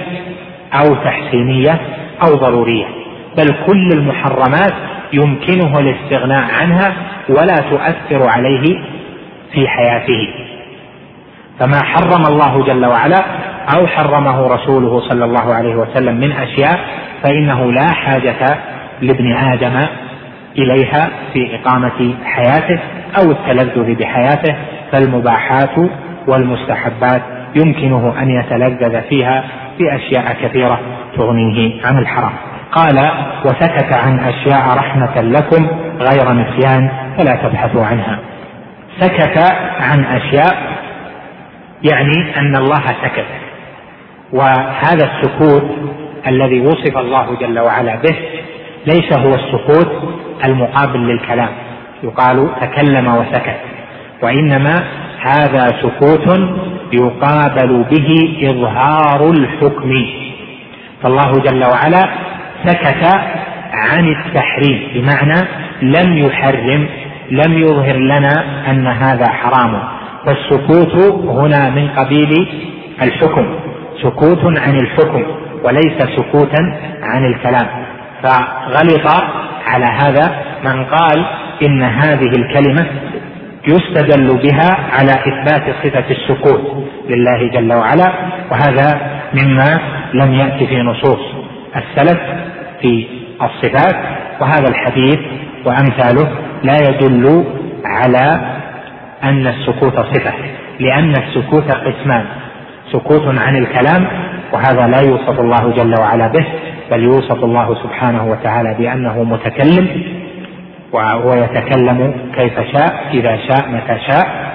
أو 0.73 0.95
تحسينية 0.95 1.81
أو 2.27 2.35
ضرورية. 2.35 2.96
بل 3.37 3.55
كل 3.67 3.89
المحرمات 3.93 4.73
يمكنه 5.13 5.79
الاستغناء 5.79 6.45
عنها 6.61 6.93
ولا 7.29 7.57
تؤثر 7.57 8.29
عليه 8.29 8.81
في 9.53 9.69
حياته. 9.69 10.29
فما 11.61 11.83
حرم 11.85 12.27
الله 12.27 12.65
جل 12.67 12.87
وعلا 12.87 13.25
أو 13.77 13.87
حرمه 13.87 14.47
رسوله 14.47 15.01
صلى 15.01 15.25
الله 15.25 15.55
عليه 15.55 15.75
وسلم 15.77 16.15
من 16.15 16.33
أشياء 16.33 16.81
فإنه 17.23 17.73
لا 17.73 17.93
حاجة 17.93 18.59
لابن 19.03 19.33
آدم 19.33 19.87
إليها 20.59 21.11
في 21.33 21.57
إقامة 21.57 22.15
حياته 22.25 22.79
أو 23.19 23.31
التلذذ 23.31 23.95
بحياته 23.95 24.57
فالمباحات 24.93 25.79
والمستحبات 26.29 27.23
يمكنه 27.57 28.15
أن 28.23 28.31
يتلذذ 28.31 29.03
فيها 29.03 29.45
بأشياء 29.79 30.37
كثيرة 30.43 30.81
تغنيه 31.17 31.85
عن 31.85 31.99
الحرام. 31.99 32.33
قال 32.73 33.11
وسكت 33.45 33.93
عن 33.93 34.19
أشياء 34.19 34.77
رحمة 34.77 35.21
لكم 35.21 35.67
غير 36.01 36.33
نسيان 36.33 36.91
فلا 37.19 37.37
تبحثوا 37.37 37.85
عنها. 37.85 38.19
سكت 39.01 39.39
عن 39.81 40.05
أشياء 40.05 40.57
يعني 41.83 42.37
أن 42.37 42.57
الله 42.57 42.83
سكت. 42.87 43.27
وهذا 44.33 45.11
السكوت 45.13 45.71
الذي 46.27 46.61
وصف 46.61 46.99
الله 46.99 47.37
جل 47.41 47.59
وعلا 47.59 47.97
به 47.97 48.17
ليس 48.87 49.19
هو 49.19 49.35
السكوت 49.35 50.15
المقابل 50.45 50.99
للكلام. 50.99 51.51
يقال 52.03 52.51
تكلم 52.61 53.15
وسكت. 53.15 53.61
وإنما 54.23 54.85
هذا 55.21 55.67
سكوت 55.83 56.41
يقابل 56.93 57.85
به 57.91 58.39
إظهار 58.51 59.31
الحكم. 59.31 60.07
فالله 61.03 61.33
جل 61.33 61.65
وعلا 61.65 62.09
سكت 62.65 63.05
عن 63.73 64.09
التحريم 64.09 64.89
بمعنى 64.95 65.49
لم 65.83 66.19
يحرم 66.19 66.89
لم 67.31 67.59
يظهر 67.59 67.97
لنا 67.97 68.45
أن 68.71 68.87
هذا 68.87 69.29
حرام. 69.29 69.83
فالسكوت 70.27 70.95
هنا 71.27 71.71
من 71.71 71.89
قبيل 71.89 72.49
الحكم 73.03 73.47
سكوت 74.03 74.59
عن 74.59 74.75
الحكم 74.77 75.23
وليس 75.65 75.99
سكوتا 76.17 76.77
عن 77.03 77.25
الكلام. 77.25 77.67
فغلط 78.23 79.07
على 79.67 79.85
هذا 79.85 80.35
من 80.65 80.85
قال 80.85 81.25
إن 81.63 81.83
هذه 81.83 82.31
الكلمة 82.37 82.87
يستدل 83.69 84.39
بها 84.43 84.77
على 84.93 85.13
إثبات 85.13 85.75
صفة 85.85 86.05
السكوت 86.11 86.85
لله 87.09 87.49
جل 87.49 87.73
وعلا 87.73 88.13
وهذا 88.51 89.01
مما 89.35 89.81
لم 90.15 90.35
يأتي 90.35 90.67
في 90.67 90.83
نصوص. 90.83 91.46
السلف 91.77 92.19
في 92.81 93.07
الصفات 93.43 93.97
وهذا 94.41 94.69
الحديث 94.69 95.19
وأمثاله 95.65 96.29
لا 96.63 96.77
يدل 96.89 97.45
على 97.85 98.41
أن 99.25 99.47
السكوت 99.47 99.95
صفة 100.01 100.33
لأن 100.81 101.11
السكوت 101.11 101.73
قسمان 101.73 102.25
سكوت 102.93 103.39
عن 103.39 103.57
الكلام 103.57 104.09
وهذا 104.53 104.87
لا 104.87 105.01
يوصف 105.01 105.41
الله 105.41 105.73
جل 105.77 105.95
وعلا 106.01 106.27
به 106.27 106.47
بل 106.91 107.03
يوصف 107.03 107.45
الله 107.45 107.75
سبحانه 107.83 108.27
وتعالى 108.31 108.75
بأنه 108.79 109.23
متكلم 109.23 110.03
وهو 110.93 111.35
يتكلم 111.35 112.15
كيف 112.35 112.61
شاء 112.73 113.05
إذا 113.13 113.37
شاء 113.49 113.69
متى 113.69 113.99
شاء. 114.09 114.47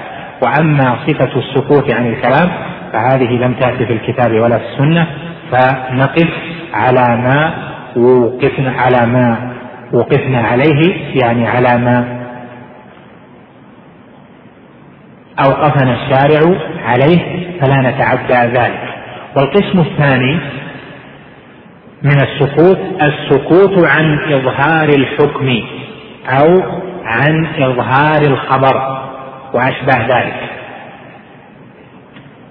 وأما 0.41 0.97
صفة 1.07 1.39
السكوت 1.39 1.91
عن 1.93 2.07
الكلام 2.07 2.49
فهذه 2.93 3.29
لم 3.31 3.53
تأتي 3.53 3.85
في 3.85 3.93
الكتاب 3.93 4.31
ولا 4.31 4.57
في 4.57 4.63
السنة 4.73 5.07
فنقف 5.51 6.29
على 6.73 7.17
ما 7.17 7.53
وقفنا 7.95 8.71
على 8.71 9.05
ما 9.05 9.51
وقفنا 9.93 10.41
عليه 10.41 10.93
يعني 11.23 11.47
على 11.47 11.77
ما 11.77 12.21
أوقفنا 15.45 15.93
الشارع 15.93 16.55
عليه 16.85 17.19
فلا 17.61 17.89
نتعدى 17.89 18.57
ذلك. 18.59 18.93
والقسم 19.35 19.79
الثاني 19.79 20.39
من 22.03 22.21
السكوت 22.21 22.79
السكوت 23.01 23.87
عن 23.87 24.19
إظهار 24.33 24.89
الحكم 24.89 25.61
أو 26.29 26.63
عن 27.05 27.45
إظهار 27.45 28.21
الخبر 28.21 29.01
وأشباه 29.53 30.07
ذلك. 30.07 30.49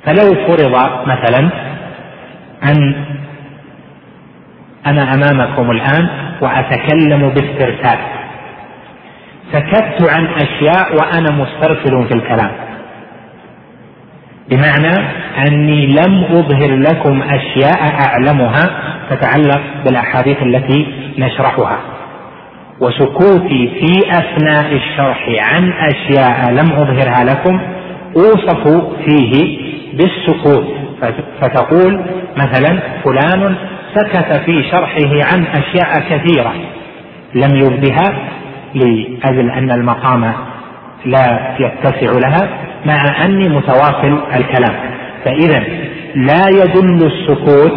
فلو 0.05 0.35
فرض 0.47 0.77
مثلا 1.07 1.51
أن 2.65 3.05
أنا 4.87 5.15
أمامكم 5.15 5.71
الآن 5.71 6.09
وأتكلم 6.41 7.29
باسترسال. 7.29 7.99
سكت 9.53 10.11
عن 10.11 10.27
أشياء 10.27 10.97
وأنا 10.97 11.31
مسترسل 11.33 12.09
في 12.09 12.15
الكلام. 12.15 12.51
بمعنى 14.51 15.07
أني 15.49 15.87
لم 15.87 16.25
أظهر 16.25 16.77
لكم 16.77 17.23
أشياء 17.23 17.95
أعلمها 18.07 18.71
تتعلق 19.11 19.61
بالأحاديث 19.85 20.43
التي 20.43 20.87
نشرحها. 21.19 21.79
وسكوتي 22.81 23.71
في 23.81 24.11
أثناء 24.11 24.73
الشرح 24.73 25.29
عن 25.39 25.73
أشياء 25.73 26.51
لم 26.51 26.73
أظهرها 26.73 27.25
لكم 27.25 27.61
أوصف 28.17 28.69
فيه 29.05 29.59
بالسكوت. 29.97 30.67
فتقول 31.41 32.05
مثلا 32.37 32.79
فلان 33.05 33.57
سكت 33.95 34.41
في 34.47 34.63
شرحه 34.71 35.33
عن 35.33 35.47
أشياء 35.47 36.01
كثيرة 36.11 36.53
لم 37.35 37.57
يبدها 37.57 38.19
لأجل 38.75 39.51
أن 39.51 39.71
المقام 39.71 40.33
لا 41.05 41.57
يتسع 41.59 42.19
لها 42.29 42.49
مع 42.87 43.25
أني 43.25 43.49
متواصل 43.49 44.21
الكلام. 44.37 44.75
فإذا 45.25 45.63
لا 46.15 46.49
يدل 46.49 47.07
السكوت 47.07 47.73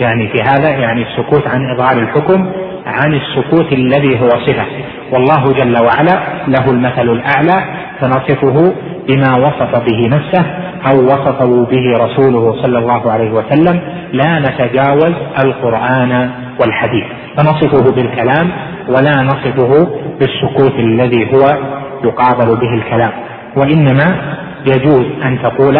يعني 0.00 0.28
في 0.28 0.42
هذا 0.42 0.68
يعني 0.68 1.02
السكوت 1.02 1.48
عن 1.48 1.70
إظهار 1.70 1.98
الحكم 2.02 2.52
عن 2.86 3.14
السكوت 3.14 3.72
الذي 3.72 4.20
هو 4.20 4.28
صفة. 4.28 4.66
والله 5.12 5.44
جل 5.52 5.82
وعلا 5.82 6.20
له 6.48 6.70
المثل 6.70 7.08
الأعلى 7.08 7.64
فنصفه 8.00 8.74
بما 9.10 9.38
وصف 9.38 9.72
به 9.78 10.08
نفسه 10.08 10.44
أو 10.90 11.04
وصفه 11.04 11.66
به 11.70 12.04
رسوله 12.04 12.62
صلى 12.62 12.78
الله 12.78 13.12
عليه 13.12 13.30
وسلم 13.30 13.80
لا 14.12 14.38
نتجاوز 14.38 15.14
القرآن 15.44 16.30
والحديث. 16.60 17.04
فنصفه 17.36 17.92
بالكلام 17.92 18.50
ولا 18.88 19.22
نصفه 19.22 19.88
بالسكوت 20.20 20.74
الذي 20.74 21.34
هو 21.34 21.58
يقابل 22.04 22.56
به 22.56 22.74
الكلام. 22.74 23.12
وإنما 23.56 24.36
يجوز 24.66 25.06
أن 25.24 25.42
تقول 25.42 25.76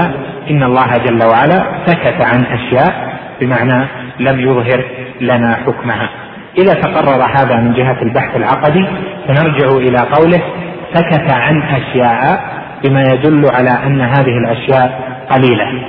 إن 0.50 0.62
الله 0.62 0.96
جل 1.06 1.22
وعلا 1.22 1.86
سكت 1.86 2.20
عن 2.20 2.44
أشياء 2.44 3.18
بمعنى 3.40 3.86
لم 4.20 4.40
يظهر 4.40 4.84
لنا 5.20 5.54
حكمها. 5.54 6.08
إذا 6.58 6.74
تقرر 6.74 7.22
هذا 7.36 7.56
من 7.56 7.72
جهة 7.72 8.02
البحث 8.02 8.36
العقدي 8.36 8.86
فنرجع 9.28 9.68
إلى 9.76 9.98
قوله 9.98 10.40
سكت 10.94 11.32
عن 11.32 11.62
أشياء 11.62 12.59
بما 12.84 13.02
يدل 13.02 13.46
على 13.52 13.70
أن 13.86 14.00
هذه 14.00 14.38
الأشياء 14.44 15.18
قليلة. 15.30 15.82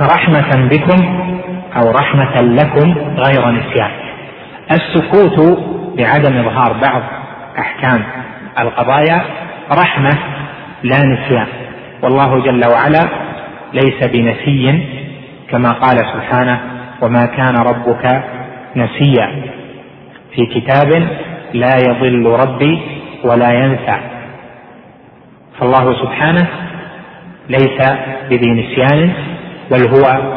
رحمة 0.00 0.68
بكم 0.68 1.28
أو 1.76 1.90
رحمة 1.90 2.40
لكم 2.40 2.94
غير 3.16 3.50
نسيان. 3.50 3.90
السكوت 4.70 5.58
بعدم 5.98 6.36
إظهار 6.38 6.72
بعض 6.72 7.02
أحكام 7.58 8.02
القضايا 8.58 9.20
رحمة 9.72 10.18
لا 10.82 10.98
نسيان. 11.04 11.46
والله 12.02 12.40
جل 12.40 12.68
وعلا 12.68 13.08
ليس 13.72 14.06
بنسي 14.06 14.82
كما 15.50 15.72
قال 15.72 15.96
سبحانه 15.96 16.60
وما 17.02 17.26
كان 17.26 17.54
ربك 17.56 18.22
نسيا. 18.76 19.42
في 20.34 20.46
كتاب 20.46 21.08
لا 21.54 21.76
يضل 21.76 22.26
ربي 22.26 22.80
ولا 23.24 23.50
ينسى. 23.52 24.15
فالله 25.60 25.92
سبحانه 26.02 26.46
ليس 27.48 27.90
بذي 28.30 28.50
نسيان 28.50 29.12
بل 29.70 29.88
هو 29.88 30.32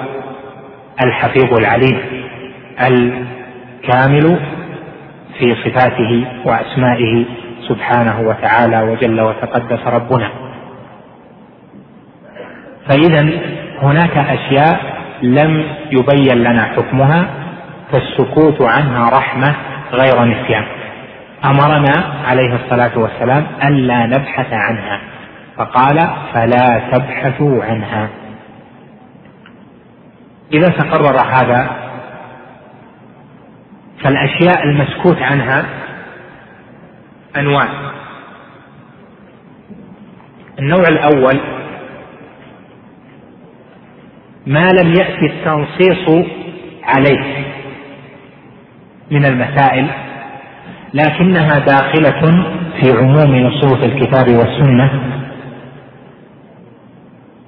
الحفيظ 1.03 1.53
العليم 1.59 1.99
الكامل 2.81 4.39
في 5.39 5.55
صفاته 5.55 6.25
وأسمائه 6.45 7.25
سبحانه 7.67 8.21
وتعالى 8.21 8.81
وجل 8.81 9.21
وتقدس 9.21 9.87
ربنا. 9.87 10.29
فاذا 12.89 13.29
هناك 13.81 14.17
أشياء 14.17 14.79
لم 15.21 15.63
يبين 15.91 16.37
لنا 16.37 16.63
حكمها 16.63 17.25
فالسكوت 17.91 18.61
عنها 18.61 19.09
رحمة 19.09 19.55
غير 19.93 20.25
نسيان. 20.25 20.65
أمرنا 21.45 22.13
عليه 22.27 22.55
الصلاة 22.55 22.99
والسلام 22.99 23.47
الا 23.63 24.05
نبحث 24.05 24.53
عنها. 24.53 25.01
فقال 25.57 26.09
فلا 26.33 26.81
تبحثوا 26.93 27.63
عنها. 27.63 28.09
إذا 30.53 30.67
تقرر 30.67 31.17
هذا 31.17 31.69
فالأشياء 34.03 34.63
المسكوت 34.63 35.17
عنها 35.21 35.65
أنواع. 37.37 37.67
النوع 40.59 40.83
الأول 40.87 41.39
ما 44.47 44.69
لم 44.69 44.93
يأتي 44.93 45.25
التنصيص 45.25 46.25
عليه 46.83 47.45
من 49.11 49.25
المسائل 49.25 49.87
لكنها 50.93 51.59
داخلة 51.59 52.43
في 52.81 52.91
عموم 52.91 53.35
نصوص 53.35 53.83
الكتاب 53.83 54.27
والسنة. 54.37 54.91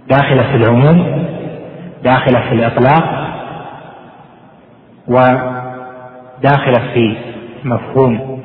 داخلة 0.10 0.44
في 0.44 0.56
العموم 0.56 1.26
داخلة 2.04 2.40
في 2.50 2.56
الإطلاق 2.56 3.32
وداخلة 5.08 6.94
في 6.94 7.16
مفهوم 7.64 8.42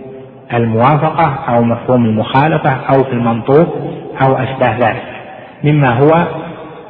الموافقة 0.54 1.34
أو 1.48 1.62
مفهوم 1.62 2.04
المخالفة 2.04 2.70
أو 2.70 3.04
في 3.04 3.12
المنطوق 3.12 3.76
أو 4.26 4.34
أشباه 4.34 4.76
ذلك 4.78 5.02
مما 5.64 5.88
هو 5.90 6.26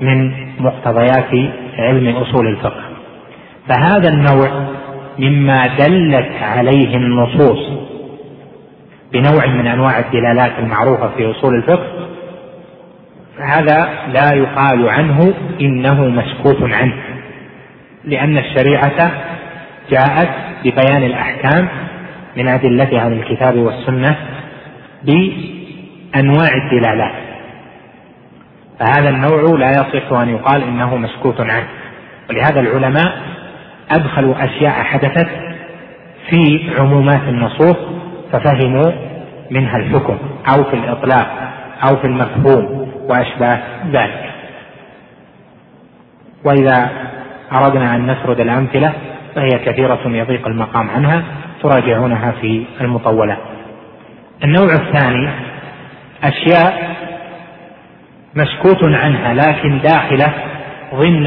من 0.01 0.33
مقتضيات 0.61 1.53
علم 1.79 2.17
أصول 2.17 2.47
الفقه. 2.47 2.83
فهذا 3.69 4.09
النوع 4.09 4.51
مما 5.19 5.67
دلت 5.67 6.43
عليه 6.43 6.97
النصوص 6.97 7.86
بنوع 9.17 9.47
من 9.47 9.67
أنواع 9.67 9.99
الدلالات 9.99 10.53
المعروفة 10.59 11.11
في 11.17 11.31
أصول 11.31 11.55
الفقه 11.55 12.09
فهذا 13.39 13.89
لا 14.13 14.33
يقال 14.33 14.89
عنه 14.89 15.35
إنه 15.61 16.05
مسكوت 16.05 16.63
عنه 16.63 16.95
لأن 18.05 18.39
الشريعة 18.39 19.13
جاءت 19.91 20.29
ببيان 20.65 21.03
الأحكام 21.03 21.69
من 22.37 22.49
ادلتها 22.49 23.09
من 23.09 23.19
الكتاب 23.19 23.57
والسنة 23.57 24.17
بأنواع 25.03 26.49
الدلالات 26.65 27.15
فهذا 28.81 29.09
النوع 29.09 29.59
لا 29.59 29.71
يصح 29.71 30.13
أن 30.13 30.29
يقال 30.29 30.63
إنه 30.63 30.97
مسكوت 30.97 31.41
عنه 31.41 31.67
ولهذا 32.31 32.61
العلماء 32.61 33.23
أدخلوا 33.91 34.45
أشياء 34.45 34.73
حدثت 34.73 35.29
في 36.31 36.71
عمومات 36.79 37.23
النصوص 37.29 37.96
ففهموا 38.33 38.93
منها 39.51 39.77
الحكم 39.77 40.19
أو 40.55 40.65
في 40.65 40.77
الإطلاق 40.77 41.53
أو 41.89 41.97
في 41.97 42.07
المفهوم 42.07 42.93
وأشباه 43.09 43.59
ذلك. 43.93 44.33
وإذا 46.45 46.91
أردنا 47.53 47.97
أن 47.97 48.07
نسرد 48.11 48.41
الأمثلة 48.41 48.93
فهي 49.35 49.49
كثيرة 49.65 50.01
يضيق 50.07 50.47
المقام 50.47 50.91
عنها 50.91 51.23
تراجعونها 51.63 52.33
في 52.41 52.65
المطولات. 52.81 53.39
النوع 54.45 54.73
الثاني 54.73 55.31
أشياء 56.25 56.97
مسكوت 58.35 58.85
عنها 58.85 59.35
لكن 59.35 59.81
داخلة 59.81 60.33
ضمن 60.95 61.27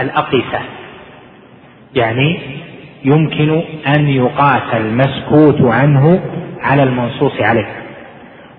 الأقيسة. 0.00 0.60
يعني 1.94 2.40
يمكن 3.04 3.62
أن 3.96 4.08
يقاس 4.08 4.74
المسكوت 4.74 5.72
عنه 5.72 6.20
على 6.62 6.82
المنصوص 6.82 7.32
عليه. 7.40 7.66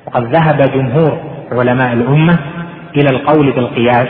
وقد 0.07 0.35
ذهب 0.35 0.71
جمهور 0.71 1.19
علماء 1.51 1.93
الأمة 1.93 2.39
إلى 2.97 3.09
القول 3.09 3.51
بالقياس 3.51 4.07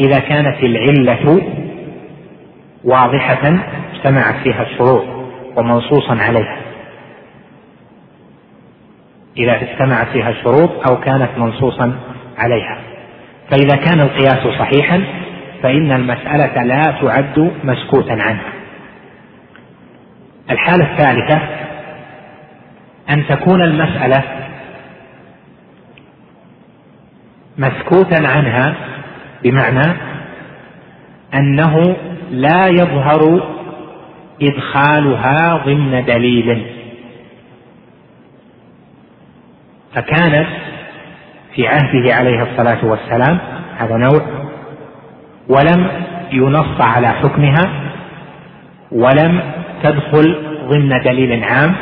إذا 0.00 0.18
كانت 0.18 0.62
العلة 0.62 1.42
واضحة 2.84 3.58
اجتمعت 3.94 4.34
فيها 4.42 4.62
الشروط 4.62 5.04
ومنصوصا 5.56 6.16
عليها. 6.20 6.56
إذا 9.36 9.62
اجتمعت 9.62 10.06
فيها 10.06 10.30
الشروط 10.30 10.88
أو 10.90 11.00
كانت 11.00 11.30
منصوصا 11.38 11.92
عليها. 12.38 12.78
فإذا 13.50 13.76
كان 13.76 14.00
القياس 14.00 14.58
صحيحا 14.58 15.02
فإن 15.62 15.92
المسألة 15.92 16.62
لا 16.62 16.82
تعد 17.02 17.52
مسكوتا 17.64 18.12
عنها. 18.12 18.53
الحالة 20.50 20.92
الثالثة 20.92 21.40
أن 23.10 23.26
تكون 23.26 23.62
المسألة 23.62 24.22
مسكوتا 27.58 28.28
عنها 28.28 28.74
بمعنى 29.42 29.96
أنه 31.34 31.96
لا 32.30 32.66
يظهر 32.66 33.48
إدخالها 34.42 35.62
ضمن 35.66 36.04
دليل. 36.04 36.66
فكانت 39.94 40.46
في 41.54 41.68
عهده 41.68 42.14
عليه 42.14 42.42
الصلاة 42.42 42.84
والسلام 42.84 43.38
هذا 43.78 43.96
نوع 43.96 44.20
ولم 45.48 45.90
ينص 46.32 46.80
على 46.80 47.08
حكمها 47.08 47.92
ولم 48.92 49.40
تدخل 49.84 50.36
ضمن 50.68 51.00
دليل 51.04 51.44
عام 51.44 51.74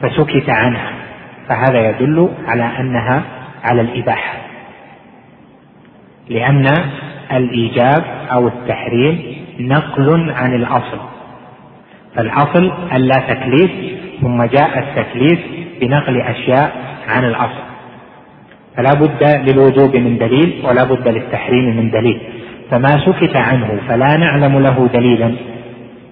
فسكت 0.00 0.50
عنها 0.50 0.92
فهذا 1.48 1.90
يدل 1.90 2.28
على 2.46 2.64
أنها 2.80 3.22
على 3.64 3.80
الإباحة 3.80 4.38
لأن 6.28 6.66
الإيجاب 7.32 8.04
أو 8.32 8.48
التحريم 8.48 9.36
نقل 9.60 10.30
عن 10.30 10.54
الأصل 10.54 10.98
فالأصل 12.14 12.72
ألا 12.92 13.18
تكليف 13.34 13.70
ثم 14.20 14.42
جاء 14.42 14.78
التكليف 14.78 15.40
بنقل 15.80 16.20
أشياء 16.20 16.76
عن 17.08 17.24
الأصل 17.24 17.66
فلا 18.76 18.94
بد 18.94 19.50
للوجوب 19.50 19.96
من 19.96 20.18
دليل 20.18 20.62
ولا 20.64 20.84
بد 20.84 21.08
للتحريم 21.08 21.76
من 21.76 21.90
دليل. 21.90 22.20
فما 22.70 22.90
سكت 22.90 23.36
عنه 23.36 23.80
فلا 23.88 24.16
نعلم 24.16 24.58
له 24.58 24.88
دليلا. 24.92 25.36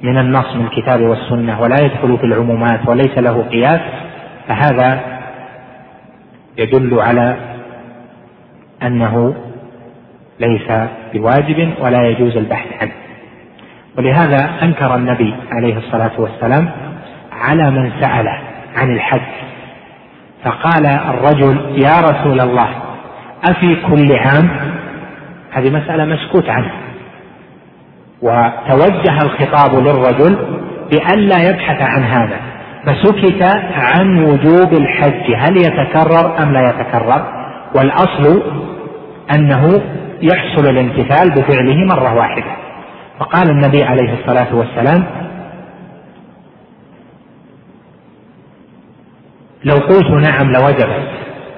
من 0.03 0.19
النص 0.19 0.57
من 0.57 0.67
الكتاب 0.67 1.01
والسنة 1.01 1.61
ولا 1.61 1.77
يدخل 1.85 2.19
في 2.19 2.25
العمومات 2.27 2.89
وليس 2.89 3.19
له 3.19 3.43
قياس. 3.43 3.81
فهذا 4.49 5.01
يدل 6.59 7.01
على 7.01 7.37
أنه 8.83 9.35
ليس 10.41 10.89
بواجب 11.15 11.75
ولا 11.81 12.09
يجوز 12.09 12.37
البحث 12.37 12.83
عنه. 12.83 12.93
ولهذا 13.99 14.51
أنكر 14.63 14.95
النبي 14.95 15.35
عليه 15.53 15.79
الصلاة 15.79 16.13
والسلام 16.19 16.71
على 17.33 17.71
من 17.71 17.93
ساله 18.01 18.39
عن 18.77 18.95
الحج. 18.95 19.21
فقال 20.45 20.87
الرجل 20.87 21.83
يا 21.83 22.01
رسول 22.01 22.41
الله 22.41 22.69
أفي 23.45 23.77
كل 23.77 24.17
عام 24.17 24.51
هذه 25.55 25.71
مسألة 25.71 26.05
مسكوت 26.05 26.49
عنها. 26.49 26.81
وتوجه 28.23 29.23
الخطاب 29.23 29.75
للرجل 29.75 30.59
بألا 30.91 31.49
يبحث 31.49 31.83
عن 31.83 32.03
هذا. 32.03 32.41
فسكت 32.87 33.43
عن 33.75 34.25
وجوب 34.25 34.73
الحج. 34.73 35.35
هل 35.37 35.57
يتكرر 35.57 36.43
أم 36.43 36.53
لا 36.53 36.69
يتكرر؟ 36.69 37.27
والأصل 37.77 38.43
أنه 39.35 39.83
يحصل 40.23 40.67
الامتثال 40.67 41.31
بفعله 41.31 41.85
مرة 41.85 42.15
واحدة. 42.15 42.57
فقال 43.19 43.51
النبي 43.51 43.85
عليه 43.85 44.13
الصلاة 44.21 44.55
والسلام 44.55 45.05
لو 49.65 49.75
قلت 49.75 50.11
نعم 50.11 50.53
لوجبت 50.53 51.09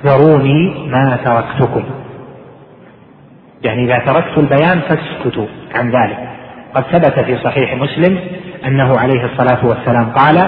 ذروني 0.04 0.88
ما 0.88 1.18
تركتكم. 1.24 1.84
يعني 3.64 3.84
إذا 3.84 3.98
تركت 3.98 4.38
البيان 4.38 4.80
فاسكتوا 4.80 5.46
عن 5.74 5.86
ذلك. 5.90 6.18
قد 6.74 6.82
ثبت 6.82 7.20
في 7.20 7.38
صحيح 7.44 7.74
مسلم 7.74 8.18
أنه 8.66 8.98
عليه 8.98 9.24
الصلاة 9.24 9.66
والسلام 9.66 10.04
قال 10.04 10.38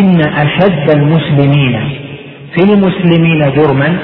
إن 0.00 0.20
أشد 0.20 0.90
المسلمين 0.90 1.98
في 2.54 2.72
المسلمين 2.72 3.52
جرما 3.52 3.98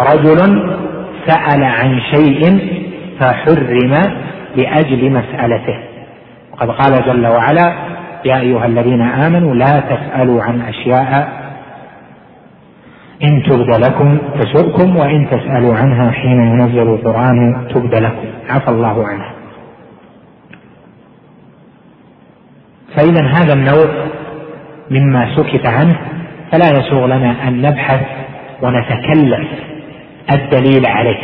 رجل 0.00 0.38
سأل 1.26 1.64
عن 1.64 2.00
شيء 2.14 2.58
فحرم 3.20 3.94
لأجل 4.56 5.10
مسألته. 5.10 5.78
وقد 6.52 6.70
قال 6.70 7.04
جل 7.06 7.26
وعلا 7.26 7.74
يا 8.24 8.40
أيها 8.40 8.66
الذين 8.66 9.02
آمنوا 9.02 9.54
لا 9.54 9.80
تسألوا 9.80 10.42
عن 10.42 10.60
أشياء 10.60 11.37
إن 13.24 13.42
تبد 13.42 13.70
لكم 13.84 14.18
تسؤكم 14.40 14.96
وإن 14.96 15.26
تسألوا 15.30 15.74
عنها 15.74 16.10
حين 16.10 16.40
ينزل 16.40 16.82
القرآن 16.82 17.66
تبد 17.74 17.94
لكم. 17.94 18.28
عفى 18.48 18.70
الله 18.70 19.06
عنها 19.06 19.32
فإذا 22.96 23.26
هذا 23.26 23.52
النوع 23.52 23.88
مما 24.90 25.36
سكت 25.36 25.66
عنه 25.66 25.98
فلا 26.52 26.70
يسوغ 26.70 27.06
لنا 27.06 27.48
أن 27.48 27.62
نبحث 27.62 28.00
ونتكلف 28.62 29.48
الدليل 30.32 30.86
عليه. 30.86 31.18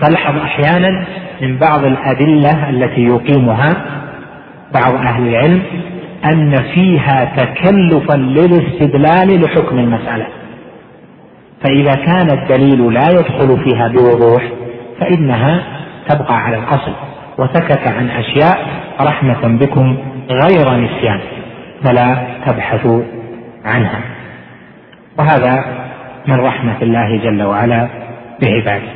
تلحظ 0.00 0.36
أحيانا 0.36 1.04
من 1.42 1.58
بعض 1.58 1.84
الأدلة 1.84 2.70
التي 2.70 3.00
يقيمها 3.00 3.76
بعض 4.74 4.94
أهل 4.94 5.28
العلم 5.28 5.62
أن 6.24 6.54
فيها 6.74 7.24
تكلفا 7.36 8.16
للاستدلال 8.16 9.42
لحكم 9.42 9.78
المسألة. 9.78 10.26
فإذا 11.66 11.94
كان 11.94 12.30
الدليل 12.30 12.92
لا 12.94 13.10
يدخل 13.10 13.64
فيها 13.64 13.88
بوضوح 13.88 14.42
فإنها 15.00 15.62
تبقى 16.08 16.36
على 16.36 16.56
الأصل 16.58 16.92
وسكت 17.38 17.86
عن 17.86 18.10
أشياء 18.10 18.66
رحمة 19.00 19.58
بكم 19.58 19.96
غير 20.30 20.74
نسيان 20.76 21.20
فلا 21.84 22.16
تبحثوا 22.46 23.02
عنها. 23.64 24.00
وهذا 25.18 25.64
من 26.26 26.40
رحمة 26.40 26.82
الله 26.82 27.16
جل 27.16 27.42
وعلا 27.42 27.88
بعباده. 28.42 28.92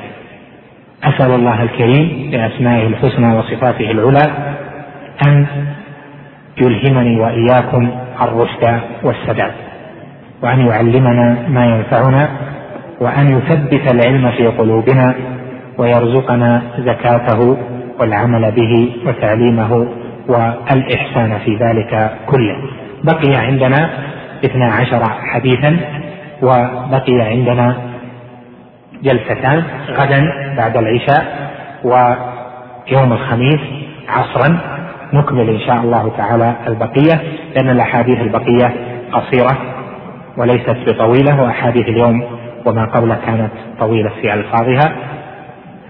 أسأل 1.04 1.30
الله 1.30 1.62
الكريم 1.62 2.30
بأسمائه 2.30 2.86
الحسنى 2.86 3.36
وصفاته 3.36 3.90
العلى 3.90 4.32
أن 5.26 5.46
يلهمني 6.60 7.20
وإياكم 7.20 7.90
الرشد 8.22 8.80
والسداد 9.02 9.52
وأن 10.42 10.66
يعلمنا 10.66 11.36
ما 11.48 11.66
ينفعنا 11.66 12.28
وأن 13.00 13.38
يثبت 13.38 13.92
العلم 13.92 14.30
في 14.30 14.46
قلوبنا 14.46 15.14
ويرزقنا 15.78 16.62
زكاته 16.78 17.56
والعمل 18.00 18.52
به 18.52 18.92
وتعليمه 19.06 19.86
والإحسان 20.28 21.38
في 21.44 21.56
ذلك 21.56 22.12
كله. 22.26 22.56
بقي 23.04 23.36
عندنا 23.36 23.90
اثنا 24.44 24.66
عشر 24.72 25.04
حديثا 25.10 25.76
وبقي 26.42 27.20
عندنا 27.20 27.76
جلستان 29.02 29.62
غدا 29.90 30.22
بعد 30.56 30.76
العشاء 30.76 31.50
ويوم 31.84 33.12
الخميس 33.12 33.60
عصرا. 34.08 34.58
نكمل 35.12 35.48
إن 35.48 35.60
شاء 35.60 35.76
الله 35.76 36.12
تعالى 36.16 36.54
البقية 36.66 37.20
لأن 37.56 37.70
الأحاديث 37.70 38.20
البقية 38.20 38.72
قصيرة 39.12 39.58
وليست 40.36 40.76
بطويلة 40.86 41.42
وأحاديث 41.42 41.88
اليوم 41.88 42.39
وما 42.66 42.84
قبل 42.84 43.14
كانت 43.14 43.50
طويلة 43.80 44.10
في 44.20 44.34
ألفاظها. 44.34 44.92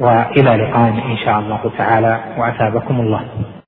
وإلى 0.00 0.56
لقاء 0.56 0.88
إن 0.88 1.16
شاء 1.24 1.38
الله 1.38 1.70
تعالى. 1.78 2.18
وأثابكم 2.38 3.00
الله. 3.00 3.20